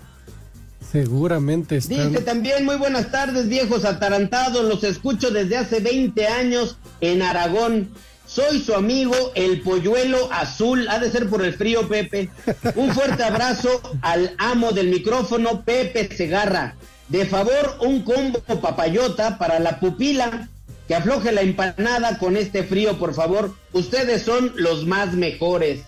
[0.94, 2.12] Seguramente están.
[2.12, 4.64] Dice también, muy buenas tardes, viejos atarantados.
[4.64, 7.88] Los escucho desde hace 20 años en Aragón.
[8.26, 10.86] Soy su amigo, el polluelo azul.
[10.88, 12.30] Ha de ser por el frío, Pepe.
[12.76, 16.76] Un fuerte abrazo al amo del micrófono, Pepe Segarra.
[17.08, 20.48] De favor, un combo papayota para la pupila.
[20.86, 23.52] Que afloje la empanada con este frío, por favor.
[23.72, 25.80] Ustedes son los más mejores.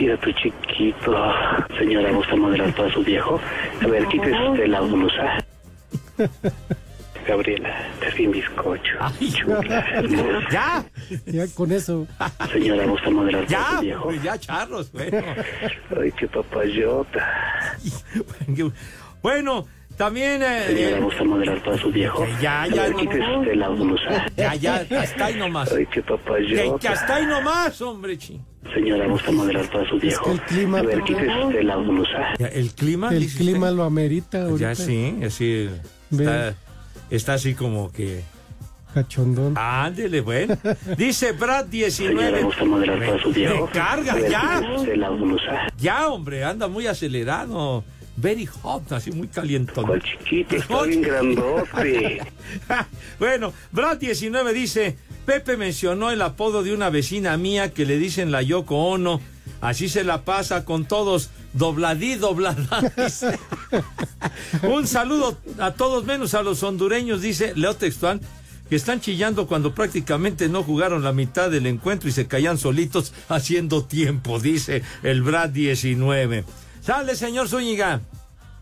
[0.00, 1.14] Mira tu chiquito.
[1.78, 3.38] Señora, ¿gusta moderar para su viejo?
[3.82, 5.44] A ver, quítese usted la blusa.
[7.26, 8.98] Gabriela, te vi un bizcocho.
[9.34, 10.48] Chula, hermosa.
[10.50, 10.84] ¡Ya!
[11.26, 12.06] Ya con eso.
[12.50, 13.76] Señora, ¿gusta moderar para ¡Ya!
[13.76, 14.04] su viejo?
[14.04, 15.18] pues ya, charros, bueno.
[16.00, 17.76] Ay, qué papayota.
[19.22, 19.66] Bueno,
[19.98, 20.42] también...
[20.42, 22.26] eh, Señora, eh, ¿gusta moderar para su viejo?
[22.40, 22.98] Ya, ya, ver, no.
[23.00, 24.26] quítese usted la blusa.
[24.34, 25.70] ya, ya, hasta ahí nomás.
[25.72, 26.92] Ay, qué Que, que papayota.
[26.92, 28.40] hasta ahí nomás, hombre, chi.
[28.74, 30.30] Señora, ¿gusta moderar para su viejo?
[30.30, 32.34] el clima, A ver, quítese usted la blusa.
[32.38, 33.08] Ya, El clima...
[33.10, 33.76] El dice clima usted.
[33.76, 34.58] lo amerita ahorita.
[34.60, 35.68] Ya sí, así...
[36.10, 36.54] Está,
[37.10, 38.22] está así como que...
[38.92, 39.54] Cachondón.
[39.56, 40.56] Ándele, bueno.
[40.98, 42.42] Dice Brad Señora, 19.
[42.42, 43.66] ¿gusta moderar para su viejo?
[43.66, 44.60] Me carga, ver, ya.
[44.96, 45.68] la blusa.
[45.78, 47.84] Ya, hombre, anda muy acelerado.
[48.16, 49.86] Very hot, así muy calientón.
[49.86, 50.56] ¿Cuál chiquito?
[50.56, 52.20] Está bien grandote.
[53.20, 54.98] bueno, Brad 19 dice,
[55.30, 59.20] Pepe mencionó el apodo de una vecina mía que le dicen la Yoko Ono.
[59.60, 62.92] Así se la pasa con todos, dobladí, doblada.
[62.96, 63.38] dice.
[64.64, 68.20] Un saludo a todos menos a los hondureños, dice Leo Textual,
[68.68, 73.12] que están chillando cuando prácticamente no jugaron la mitad del encuentro y se caían solitos
[73.28, 76.44] haciendo tiempo, dice el Brad 19.
[76.82, 78.00] Sale, señor Zúñiga.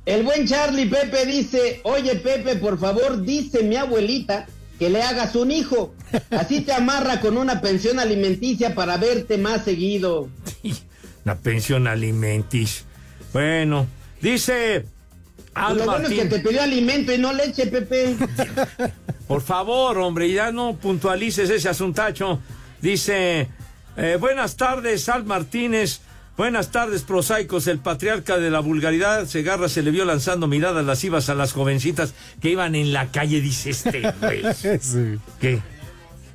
[0.05, 4.47] El buen Charlie Pepe dice, oye Pepe, por favor, dice mi abuelita
[4.79, 5.95] que le hagas un hijo.
[6.31, 10.29] Así te amarra con una pensión alimenticia para verte más seguido.
[11.25, 12.85] La pensión alimenticia.
[13.33, 13.87] Bueno,
[14.23, 14.87] dice
[15.53, 18.17] Al Lo bueno es que te pidió alimento y no leche, Pepe.
[19.29, 22.41] Por favor, hombre, ya no puntualices ese asuntacho.
[22.81, 23.49] Dice,
[23.97, 26.01] eh, buenas tardes, Al Martínez.
[26.39, 27.67] Buenas tardes, prosaicos.
[27.67, 32.15] El patriarca de la vulgaridad, Segarra, se le vio lanzando miradas lascivas a las jovencitas
[32.41, 34.43] que iban en la calle, dice este, güey.
[34.81, 35.19] Sí.
[35.41, 35.61] ¿Qué?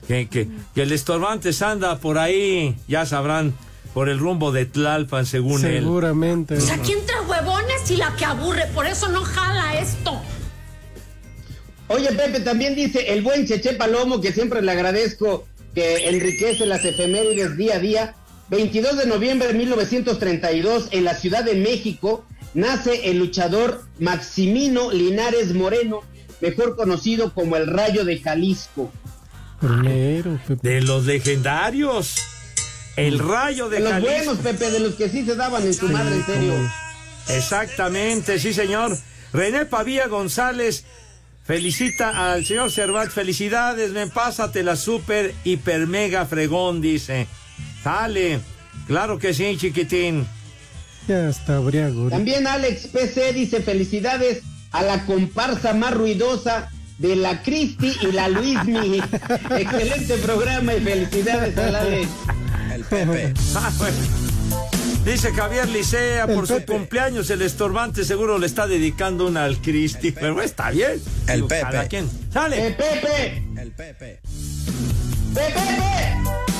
[0.05, 0.27] ¿Qué?
[0.29, 0.49] ¿Qué?
[0.75, 3.53] Que el estorbantes anda por ahí, ya sabrán,
[3.93, 5.83] por el rumbo de Tlalpan, según él.
[5.83, 6.55] Seguramente.
[6.55, 10.21] Pues aquí entre huevones y la que aburre, por eso no jala esto.
[11.87, 16.83] Oye, Pepe, también dice el buen Cheche Palomo, que siempre le agradezco que enriquece las
[16.83, 18.15] efemérides día a día.
[18.53, 25.55] 22 de noviembre de 1932, en la Ciudad de México, nace el luchador Maximino Linares
[25.55, 26.01] Moreno,
[26.39, 28.91] mejor conocido como el Rayo de Jalisco.
[29.59, 30.69] Primero, Pepe.
[30.69, 32.17] De los legendarios.
[32.95, 34.13] El rayo de, De los Jalisco.
[34.13, 36.53] buenos, Pepe, de los que sí se daban en su madre, en serio.
[37.29, 38.95] Exactamente, sí, señor.
[39.33, 40.85] René Pavía González
[41.43, 43.15] felicita al señor Cervantes.
[43.15, 47.27] Felicidades, me pásate la super hiper mega fregón, dice.
[47.83, 48.39] Sale.
[48.87, 50.25] Claro que sí, chiquitín.
[51.07, 52.09] Ya está briago.
[52.09, 54.41] También Alex PC dice felicidades
[54.71, 59.01] a la comparsa más ruidosa de la Cristi y la Luismi.
[59.57, 62.09] Excelente programa y felicidades al Alex.
[62.73, 63.33] El Pepe.
[63.55, 63.97] Ah, bueno.
[65.05, 69.57] Dice Javier Licea, El por su cumpleaños el estorbante seguro le está dedicando una al
[69.61, 70.11] Cristi.
[70.11, 71.01] Pero está bien.
[71.27, 71.61] El Digo, Pepe.
[71.61, 72.05] cada quien.
[72.05, 72.71] ¡Eh, Sale.
[72.71, 73.43] Pepe!
[73.61, 74.11] El Pepe.
[74.13, 74.19] ¡Eh,
[75.33, 76.52] Pepe!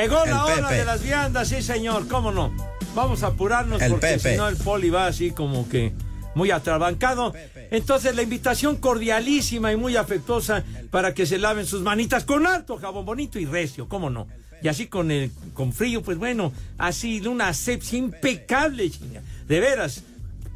[0.00, 0.74] Llegó El la hora Pepe.
[0.74, 2.06] de las viandas, sí, señor.
[2.06, 2.54] ¿Cómo no?
[2.94, 5.94] Vamos a apurarnos El porque si no el poli va así como que
[6.34, 7.32] muy atrabancado.
[7.70, 12.76] Entonces la invitación cordialísima y muy afectuosa para que se laven sus manitas con alto
[12.76, 14.26] jabón bonito y recio, ¿cómo no?
[14.62, 19.22] Y así con el con frío, pues bueno, así una asepsia impecable, chinga.
[19.48, 20.02] De veras,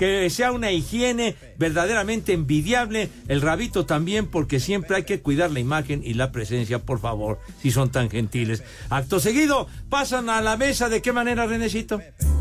[0.00, 5.60] que sea una higiene verdaderamente envidiable, el rabito también, porque siempre hay que cuidar la
[5.60, 8.62] imagen y la presencia, por favor, si son tan gentiles.
[8.88, 12.00] Acto seguido, pasan a la mesa, ¿de qué manera, Renecito?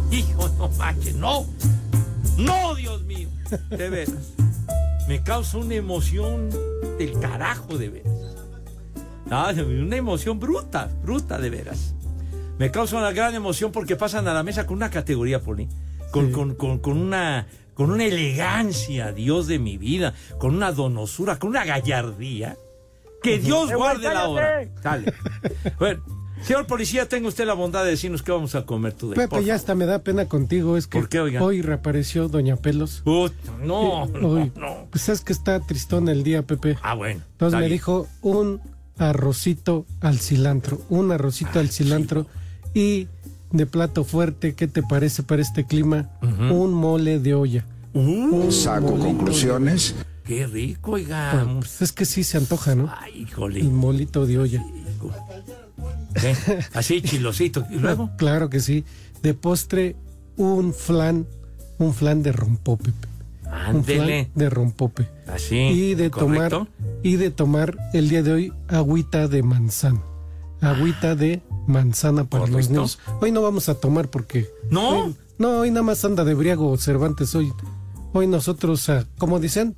[0.10, 1.48] Hijo, no manches, no,
[2.38, 3.28] no, Dios mío,
[3.70, 4.36] de veras.
[5.10, 6.50] Me causa una emoción
[6.98, 8.14] del carajo, de veras.
[9.30, 11.94] Ah, una emoción bruta, bruta, de veras.
[12.58, 15.68] Me causa una gran emoción porque pasan a la mesa con una categoría, Poli.
[16.12, 16.32] Con, Sí.
[16.34, 21.50] con, con, con una, con una elegancia, Dios de mi vida, con una donosura, con
[21.52, 22.58] una gallardía.
[23.22, 24.66] Que Dios Eh, guarde la hora.
[24.82, 25.14] Dale.
[25.78, 26.02] Bueno,
[26.42, 29.44] señor policía, tenga usted la bondad de decirnos qué vamos a comer tú de Pepe,
[29.44, 30.78] ya hasta me da pena contigo.
[30.78, 31.00] Es que
[31.42, 33.04] hoy reapareció Doña Pelos.
[33.06, 33.30] no,
[33.62, 34.52] no, Hoy.
[34.56, 34.88] no.
[34.90, 36.78] Pues es que está tristón el día, Pepe.
[36.82, 37.22] Ah, bueno.
[37.34, 37.74] Entonces me bien.
[37.74, 38.62] dijo un
[38.98, 42.26] arrocito al cilantro, un arrocito al cilantro
[42.74, 43.08] y
[43.52, 46.10] de plato fuerte, ¿qué te parece para este clima?
[46.22, 47.66] Un mole de olla.
[47.94, 49.96] Un Saco conclusiones.
[50.24, 51.48] Qué rico, oiga.
[51.60, 52.92] pues es que sí se antoja, ¿no?
[53.00, 53.60] Ay, híjole.
[53.62, 54.64] El molito de olla.
[56.74, 57.66] Así, chilosito.
[57.70, 58.10] Y luego.
[58.18, 58.84] Claro que sí.
[59.24, 59.96] De postre,
[60.38, 61.26] un flan,
[61.78, 62.92] un flan de rompope.
[62.92, 63.08] Pepe.
[63.74, 64.30] Un flan Ándele.
[64.36, 65.10] de rompope.
[65.28, 65.56] Así.
[65.56, 66.68] y de ¿correcto?
[66.68, 66.68] tomar
[67.04, 70.02] y de tomar el día de hoy agüita de manzana.
[70.62, 73.00] Agüita de manzana para los niños.
[73.22, 75.06] Hoy no vamos a tomar porque ¿No?
[75.06, 77.54] hoy- no, hoy nada más anda de briago Cervantes hoy.
[78.12, 79.76] Hoy nosotros, a, como dicen,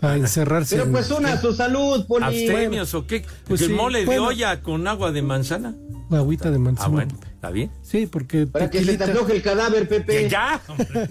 [0.00, 0.74] a encerrarse.
[0.76, 2.24] Pero en- pues una a su salud, Poli.
[2.24, 3.24] ¿Abstemios o qué?
[3.46, 5.74] Pues ¿El sí, mole de olla con agua de manzana?
[6.10, 6.86] agüita de manzana.
[6.88, 7.70] Ah, bueno, está bien.
[7.82, 10.22] Sí, porque Para que se te afloje el cadáver, Pepe.
[10.24, 10.60] Que ya.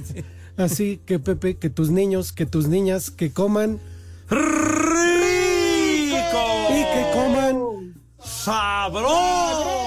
[0.58, 3.80] Así que Pepe, que tus niños, que tus niñas, que coman
[4.30, 4.46] ¡Rico!
[6.72, 9.85] y que coman ¡Sabroso!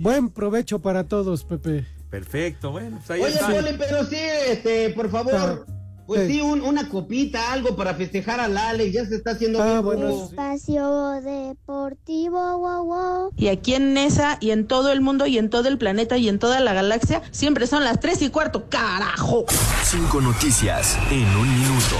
[0.00, 1.86] Buen provecho para todos, Pepe.
[2.10, 3.46] Perfecto, bueno, pues ahí Oye, está.
[3.48, 4.16] Poli, pero sí,
[4.48, 5.58] este, por favor, Ah,
[6.06, 6.34] pues sí.
[6.36, 10.10] sí, un- una copita, algo para festejar al Alex, ya se está haciendo Ah, bueno,
[10.10, 10.22] sí.
[10.30, 13.30] Espacio Deportivo, wow, wow.
[13.36, 16.30] Y aquí en NESA y en todo el mundo y en todo el planeta y
[16.30, 18.70] en toda la galaxia siempre son las tres y cuarto.
[18.70, 19.44] ¡Carajo!
[19.84, 21.96] Cinco noticias en un minuto.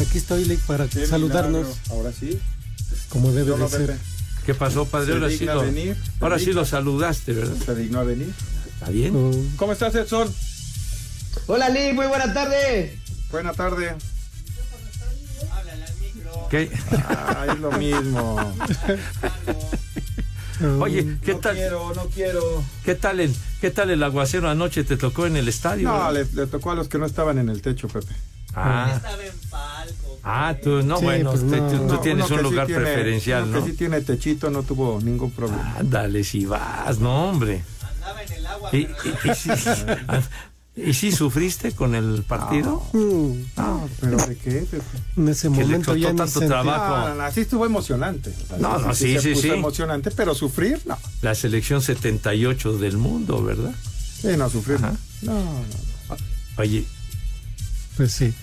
[0.00, 1.82] Aquí estoy Lick, para Qué saludarnos milagro.
[1.90, 2.40] Ahora sí.
[3.10, 3.86] como debe de ser.
[3.86, 3.98] Pepe.
[4.46, 5.06] ¿Qué pasó, padre?
[5.06, 7.56] Se Ahora sí lo, venir, ahora sí lo saludaste, ¿verdad?
[7.64, 8.32] ¿Se dignó a venir?
[8.72, 9.14] ¿Está bien?
[9.14, 10.32] Oh, ¿Cómo estás, Edson?
[11.46, 12.98] Hola, Lee, muy buena tarde.
[13.30, 13.94] Buena tarde.
[16.50, 16.70] ¿Qué?
[16.92, 18.54] Ah, es lo mismo.
[20.80, 21.54] Oye, ¿qué tal?
[21.54, 22.64] No quiero, no quiero.
[22.84, 24.82] ¿Qué tal el, qué tal el aguacero anoche?
[24.82, 25.88] ¿Te tocó en el estadio?
[25.88, 28.14] No, le tocó a los que no estaban en el techo, Pepe.
[28.54, 29.00] Ah.
[30.22, 31.70] Ah, tú, no, Sí, bueno, pues no.
[31.70, 33.64] tú, No, tienes un sí lugar tiene- preferencial, ¿no?
[33.64, 35.76] que sí tiene techito, no tuvo ningún problema.
[35.78, 37.64] Ándale, si vas, no, hombre.
[38.72, 38.86] ¿Y, y,
[39.24, 39.50] y si,
[40.76, 42.82] ¿y si sufriste con el partido?
[42.92, 44.66] No, pero ¿de qué?
[45.16, 46.96] En ese Que le momento costó ya tanto sentí- trabajo.
[46.98, 48.30] No, no, no, así estuvo emocionante.
[48.44, 49.48] O sea, No, no, sí, sí, sí.
[49.48, 50.98] emocionante, pero sufrir, no.
[51.22, 53.72] La selección 78 del mundo, ¿verdad?
[54.20, 54.76] Sí, no, sufrir.
[54.76, 54.92] Ajá.
[55.22, 56.16] No, no.
[56.58, 56.84] Oye,
[57.96, 58.34] Pues sí.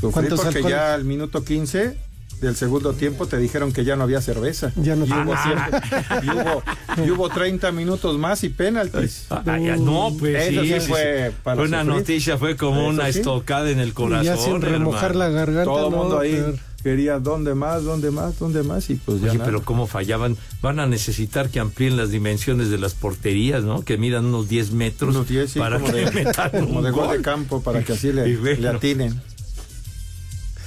[0.00, 0.70] ¿Cuántos porque alcoholes?
[0.78, 1.96] ya al minuto 15
[2.40, 4.72] del segundo tiempo te dijeron que ya no había cerveza.
[4.76, 6.62] Ya no y, hubo siete- y, hubo,
[7.04, 9.26] y hubo 30 minutos más y penaltis.
[9.30, 11.36] ah, ah, ya, no, pues Eso sí, sí fue sí.
[11.42, 11.98] para Una sufrir.
[11.98, 13.18] noticia fue como Eso una sí.
[13.18, 14.24] estocada en el corazón.
[14.24, 15.18] ya sin remojar hermano.
[15.18, 15.64] la garganta.
[15.64, 16.54] Todo el no, mundo ahí peor.
[16.84, 19.44] quería dónde más, dónde más, dónde más y pues ya Oye, nada.
[19.50, 20.36] pero cómo fallaban.
[20.62, 23.82] Van a necesitar que amplíen las dimensiones de las porterías, ¿no?
[23.82, 26.84] Que midan unos 10 metros Unos 10, sí, para como que de, metan como un
[26.84, 28.60] de gol de campo para que así le, Y bueno.
[28.60, 29.20] le atinen.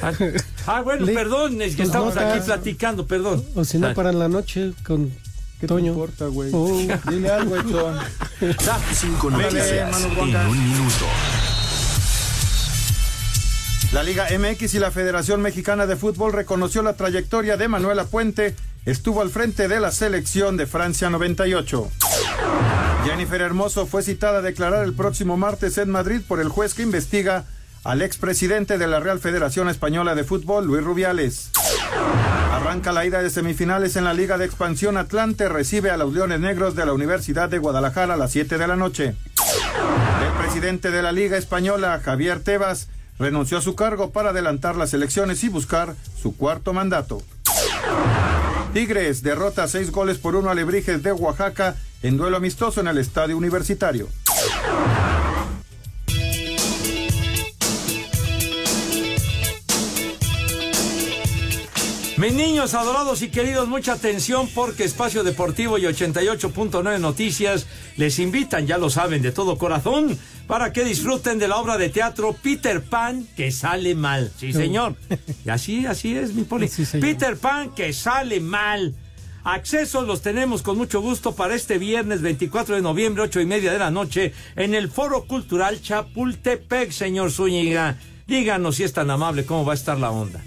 [0.02, 0.12] Ah,
[0.68, 3.44] ah, bueno, Le- perdón, es que estamos aquí platicando, perdón.
[3.56, 5.12] O si no, Ah, para la noche con
[5.60, 5.84] ¿Qué Toño.
[5.84, 6.50] te importa, güey?
[6.54, 6.88] Oh.
[7.10, 8.00] Dile algo, Edson.
[8.94, 11.06] Cinco noticias en un minuto.
[13.94, 18.56] La Liga MX y la Federación Mexicana de Fútbol reconoció la trayectoria de Manuela Puente.
[18.86, 21.90] Estuvo al frente de la selección de Francia 98.
[23.06, 26.84] Jennifer Hermoso fue citada a declarar el próximo martes en Madrid por el juez que
[26.84, 27.46] investiga
[27.84, 31.50] al expresidente de la Real Federación Española de Fútbol, Luis Rubiales.
[32.52, 36.40] Arranca la ida de semifinales en la Liga de Expansión Atlante, recibe a los Leones
[36.40, 39.16] Negros de la Universidad de Guadalajara a las 7 de la noche.
[40.26, 44.94] El presidente de la Liga Española, Javier Tebas, renunció a su cargo para adelantar las
[44.94, 47.22] elecciones y buscar su cuarto mandato.
[48.74, 52.98] Tigres derrota seis goles por uno a Lebrijes de Oaxaca en duelo amistoso en el
[53.00, 54.08] estadio universitario.
[62.22, 67.66] Mis niños adorados y queridos, mucha atención porque Espacio Deportivo y 88.9 Noticias
[67.98, 71.90] les invitan, ya lo saben, de todo corazón, para que disfruten de la obra de
[71.90, 74.32] teatro Peter Pan que sale mal.
[74.38, 74.98] Sí, señor.
[75.44, 76.70] Y así, así es, mi poli.
[77.00, 78.94] Peter Pan que sale mal.
[79.44, 83.74] Accesos los tenemos con mucho gusto para este viernes 24 de noviembre, ocho y media
[83.74, 87.98] de la noche, en el Foro Cultural Chapultepec, señor Zúñiga.
[88.28, 90.40] Díganos si es tan amable, cómo va a estar la onda.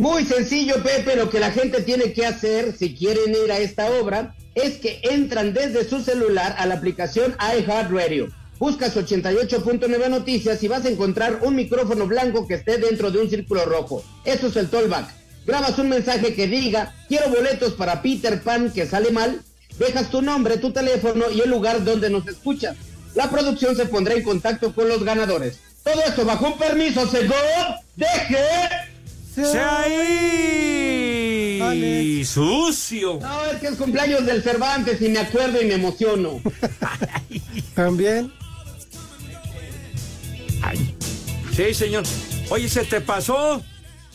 [0.00, 3.90] Muy sencillo, Pepe, lo que la gente tiene que hacer si quieren ir a esta
[4.00, 8.28] obra es que entran desde su celular a la aplicación iHeartRadio.
[8.58, 13.28] Buscas 88.9 noticias y vas a encontrar un micrófono blanco que esté dentro de un
[13.28, 14.02] círculo rojo.
[14.24, 15.06] Eso es el tollback.
[15.44, 19.42] Grabas un mensaje que diga, quiero boletos para Peter Pan que sale mal.
[19.78, 22.74] Dejas tu nombre, tu teléfono y el lugar donde nos escuchas.
[23.14, 25.60] La producción se pondrá en contacto con los ganadores.
[25.84, 27.36] Todo esto bajo un permiso, según
[27.96, 28.38] deje...
[29.44, 29.58] ¡Se
[31.60, 32.24] ahí!
[32.24, 33.18] ¡Sucio!
[33.20, 36.40] No, es que es cumpleaños del Cervantes y me acuerdo y me emociono.
[37.74, 38.32] También.
[41.54, 42.04] Sí, señor.
[42.50, 43.62] Oye, ¿se te pasó?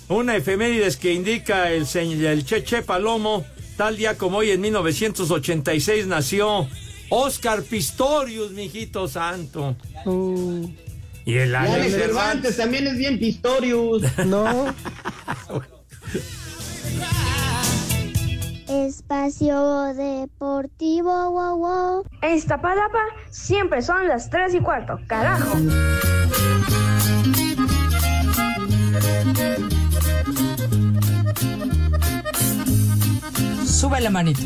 [0.07, 3.45] Una efemérides que indica el, señ- el Cheche Palomo.
[3.77, 6.67] Tal día como hoy, en 1986, nació
[7.09, 9.75] Oscar Pistorius, mijito santo.
[10.05, 10.69] Uh,
[11.25, 12.05] Y el Y Alex Alex Cervantes.
[12.05, 14.03] Cervantes también es bien Pistorius.
[14.25, 14.73] no.
[18.67, 22.05] Espacio Deportivo, wow, wow.
[22.21, 22.99] En Iztapalapa
[23.29, 25.57] siempre son las 3 y cuarto, carajo.
[33.65, 34.41] Sube la manito.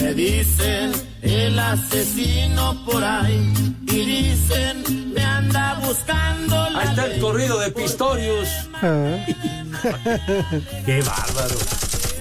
[0.00, 7.20] Me dicen el asesino por ahí y dicen me anda buscando la Ahí está el
[7.20, 8.48] corrido de Pistorius.
[8.82, 9.16] Ah,
[10.86, 11.56] ¡Qué bárbaro!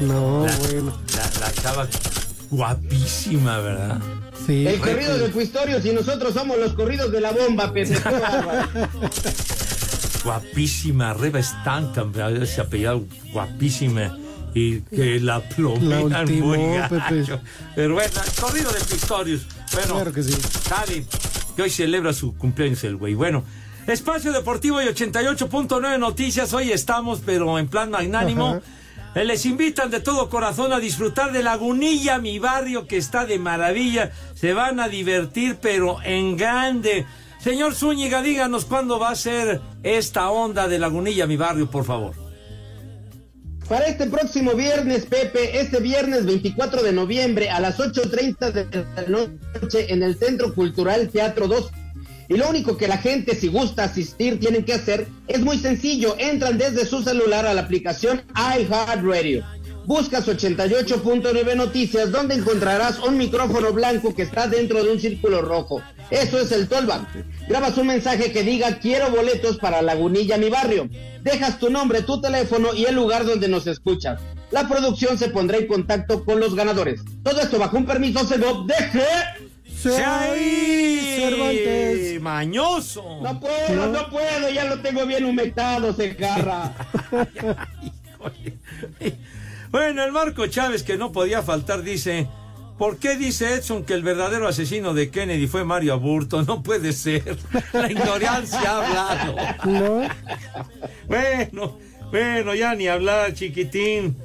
[0.02, 0.98] no, La, bueno.
[1.16, 1.88] la- la chava
[2.50, 4.00] guapísima, ¿verdad?
[4.46, 4.68] Sí.
[4.68, 7.94] El corrido de Pistorius y nosotros somos los corridos de la bomba, Pepe.
[7.96, 8.68] Qué bárbaro.
[10.24, 12.12] Guapísima, Reba Stanton,
[12.42, 14.18] ese apellido guapísima.
[14.56, 16.98] Y que la plomean La ultimó, muy gacho.
[17.38, 17.40] Pepe.
[17.76, 19.42] Pero bueno, el corrido de Pistorius.
[19.74, 20.32] Bueno, Claro que sí.
[20.68, 21.06] Sale,
[21.56, 23.14] que hoy celebra su cumpleaños el güey.
[23.14, 23.44] Bueno,
[23.88, 26.54] Espacio Deportivo y 88.9 Noticias.
[26.54, 28.62] Hoy estamos, pero en plan magnánimo.
[29.16, 33.40] Eh, Les invitan de todo corazón a disfrutar de Lagunilla, mi barrio que está de
[33.40, 34.12] maravilla.
[34.34, 37.06] Se van a divertir, pero en grande.
[37.40, 42.25] Señor Zúñiga, díganos cuándo va a ser esta onda de Lagunilla, mi barrio, por favor.
[43.68, 49.08] Para este próximo viernes, Pepe, este viernes 24 de noviembre a las 8.30 de la
[49.08, 51.72] noche en el Centro Cultural Teatro 2.
[52.30, 56.16] Y lo único que la gente, si gusta asistir, tienen que hacer es muy sencillo.
[56.20, 59.44] Entran desde su celular a la aplicación iHeartRadio.
[59.86, 65.82] Buscas 88.9 Noticias, donde encontrarás un micrófono blanco que está dentro de un círculo rojo.
[66.10, 67.08] Eso es el Tollback.
[67.48, 70.90] Grabas un mensaje que diga quiero boletos para Lagunilla, mi barrio.
[71.22, 74.20] Dejas tu nombre, tu teléfono y el lugar donde nos escuchas.
[74.50, 77.02] La producción se pondrá en contacto con los ganadores.
[77.24, 78.26] Todo esto bajo un permiso
[78.66, 79.06] deje.
[79.78, 81.20] ¡Se ahí!
[81.20, 82.22] Cervantes.
[82.22, 83.20] Mañoso.
[83.22, 86.74] No puedo, no puedo, ya lo tengo bien humectado, se carra.
[89.76, 92.30] bueno, el Marco Chávez que no podía faltar dice,
[92.78, 96.42] ¿por qué dice Edson que el verdadero asesino de Kennedy fue Mario Aburto?
[96.44, 97.38] No puede ser.
[97.74, 99.36] La ignorancia ha hablado.
[99.66, 100.08] No.
[101.10, 101.78] Bueno,
[102.10, 104.16] bueno, ya ni hablar, chiquitín.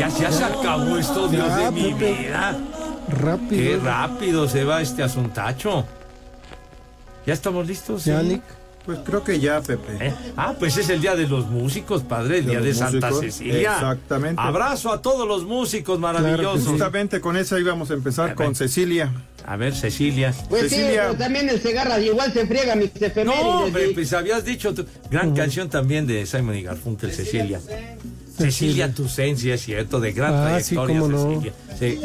[0.00, 2.58] Ya, ya se acabó esto, Dios de mi vida.
[3.10, 3.62] Rápido.
[3.62, 5.86] Qué rápido se va este asuntacho.
[7.24, 8.04] ¿Ya estamos listos?
[8.04, 8.42] Ya, sí?
[8.88, 10.06] Pues creo que ya, Pepe.
[10.08, 10.14] ¿Eh?
[10.34, 13.74] Ah, pues es el día de los músicos, padre, el De día de Santa Cecilia.
[13.74, 14.40] exactamente.
[14.42, 16.66] Abrazo a todos los músicos maravillosos.
[16.66, 19.12] Justamente con esa íbamos a empezar con Cecilia.
[19.44, 20.32] A ver, Cecilia.
[20.48, 21.02] Pues sí, Cecilia.
[21.08, 23.26] pero también el Segarra igual se friega mis efemérides.
[23.44, 27.60] No, hombre, pues habías dicho tu gran canción también de Simon y Garfunkel, Cecilia.
[28.38, 31.28] Cecilia Toussaint, sí es cierto, de gran Ah, sí, trayectoria, no.
[31.30, 31.52] Cecilia.
[31.78, 32.00] Sí.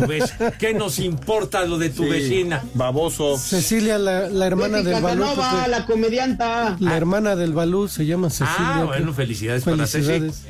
[0.00, 2.64] Tu ¿Qué nos importa lo de tu Sí, vecina?
[2.74, 3.36] Baboso.
[3.38, 5.24] Cecilia, la, la hermana del Balú.
[5.68, 6.76] La comedianta.
[6.80, 8.54] La hermana del Balú se llama Cecilia.
[8.58, 10.06] Ah, bueno, felicidades, para Ceci.
[10.06, 10.42] Felicidades.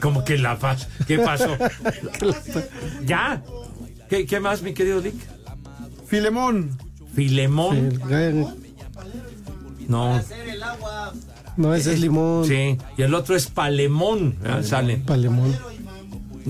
[0.00, 0.88] ¿Cómo que la paz?
[1.06, 1.56] ¿Qué pasó?
[3.06, 3.42] ¿Ya?
[4.08, 5.14] ¿Qué, qué más, mi querido Dick?
[6.06, 6.78] Filemón.
[7.14, 8.00] ¿Filemón?
[9.88, 10.20] No.
[11.56, 12.46] No, ese es limón.
[12.46, 12.78] Sí.
[12.96, 14.36] Y el otro es Palemón.
[14.44, 14.96] Ah, Sale.
[14.98, 15.56] Palemón.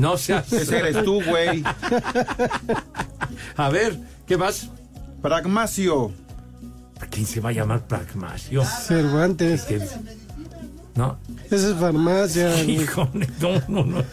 [0.01, 0.53] No seas.
[0.53, 1.63] Ese eres tú, güey.
[3.57, 4.69] A ver, ¿qué más?
[5.23, 6.13] Pragmacio.
[7.11, 8.65] ¿Quién se va a llamar Pragmacio?
[8.65, 9.63] Cervantes.
[9.65, 9.81] ¿Qué?
[10.95, 11.19] ¿No?
[11.51, 12.63] Esa es farmacia.
[12.65, 14.05] Híjole, no, no, no.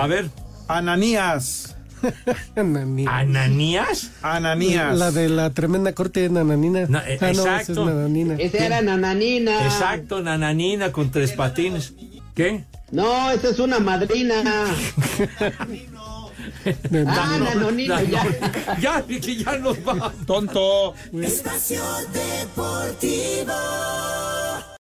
[0.00, 0.30] A ver,
[0.68, 1.76] Ananías.
[2.56, 3.18] Nananina.
[3.18, 4.10] ¿Ananías?
[4.22, 4.98] Ananías.
[4.98, 6.86] La de la tremenda corte de Nananina.
[6.88, 7.84] Na- eh, ah, no, esa es exacto.
[7.86, 8.34] Nananina.
[8.34, 9.64] Ese era Nananina.
[9.64, 11.94] Exacto, nananina con tres patines.
[12.34, 12.64] ¿Qué?
[12.92, 14.42] No, esa es una madrina.
[17.06, 18.24] Ah, Nanonina, ya.
[18.80, 20.12] Ya, que ya nos va.
[20.26, 20.94] Tonto.
[21.20, 21.82] Espacio
[22.12, 23.52] Deportivo.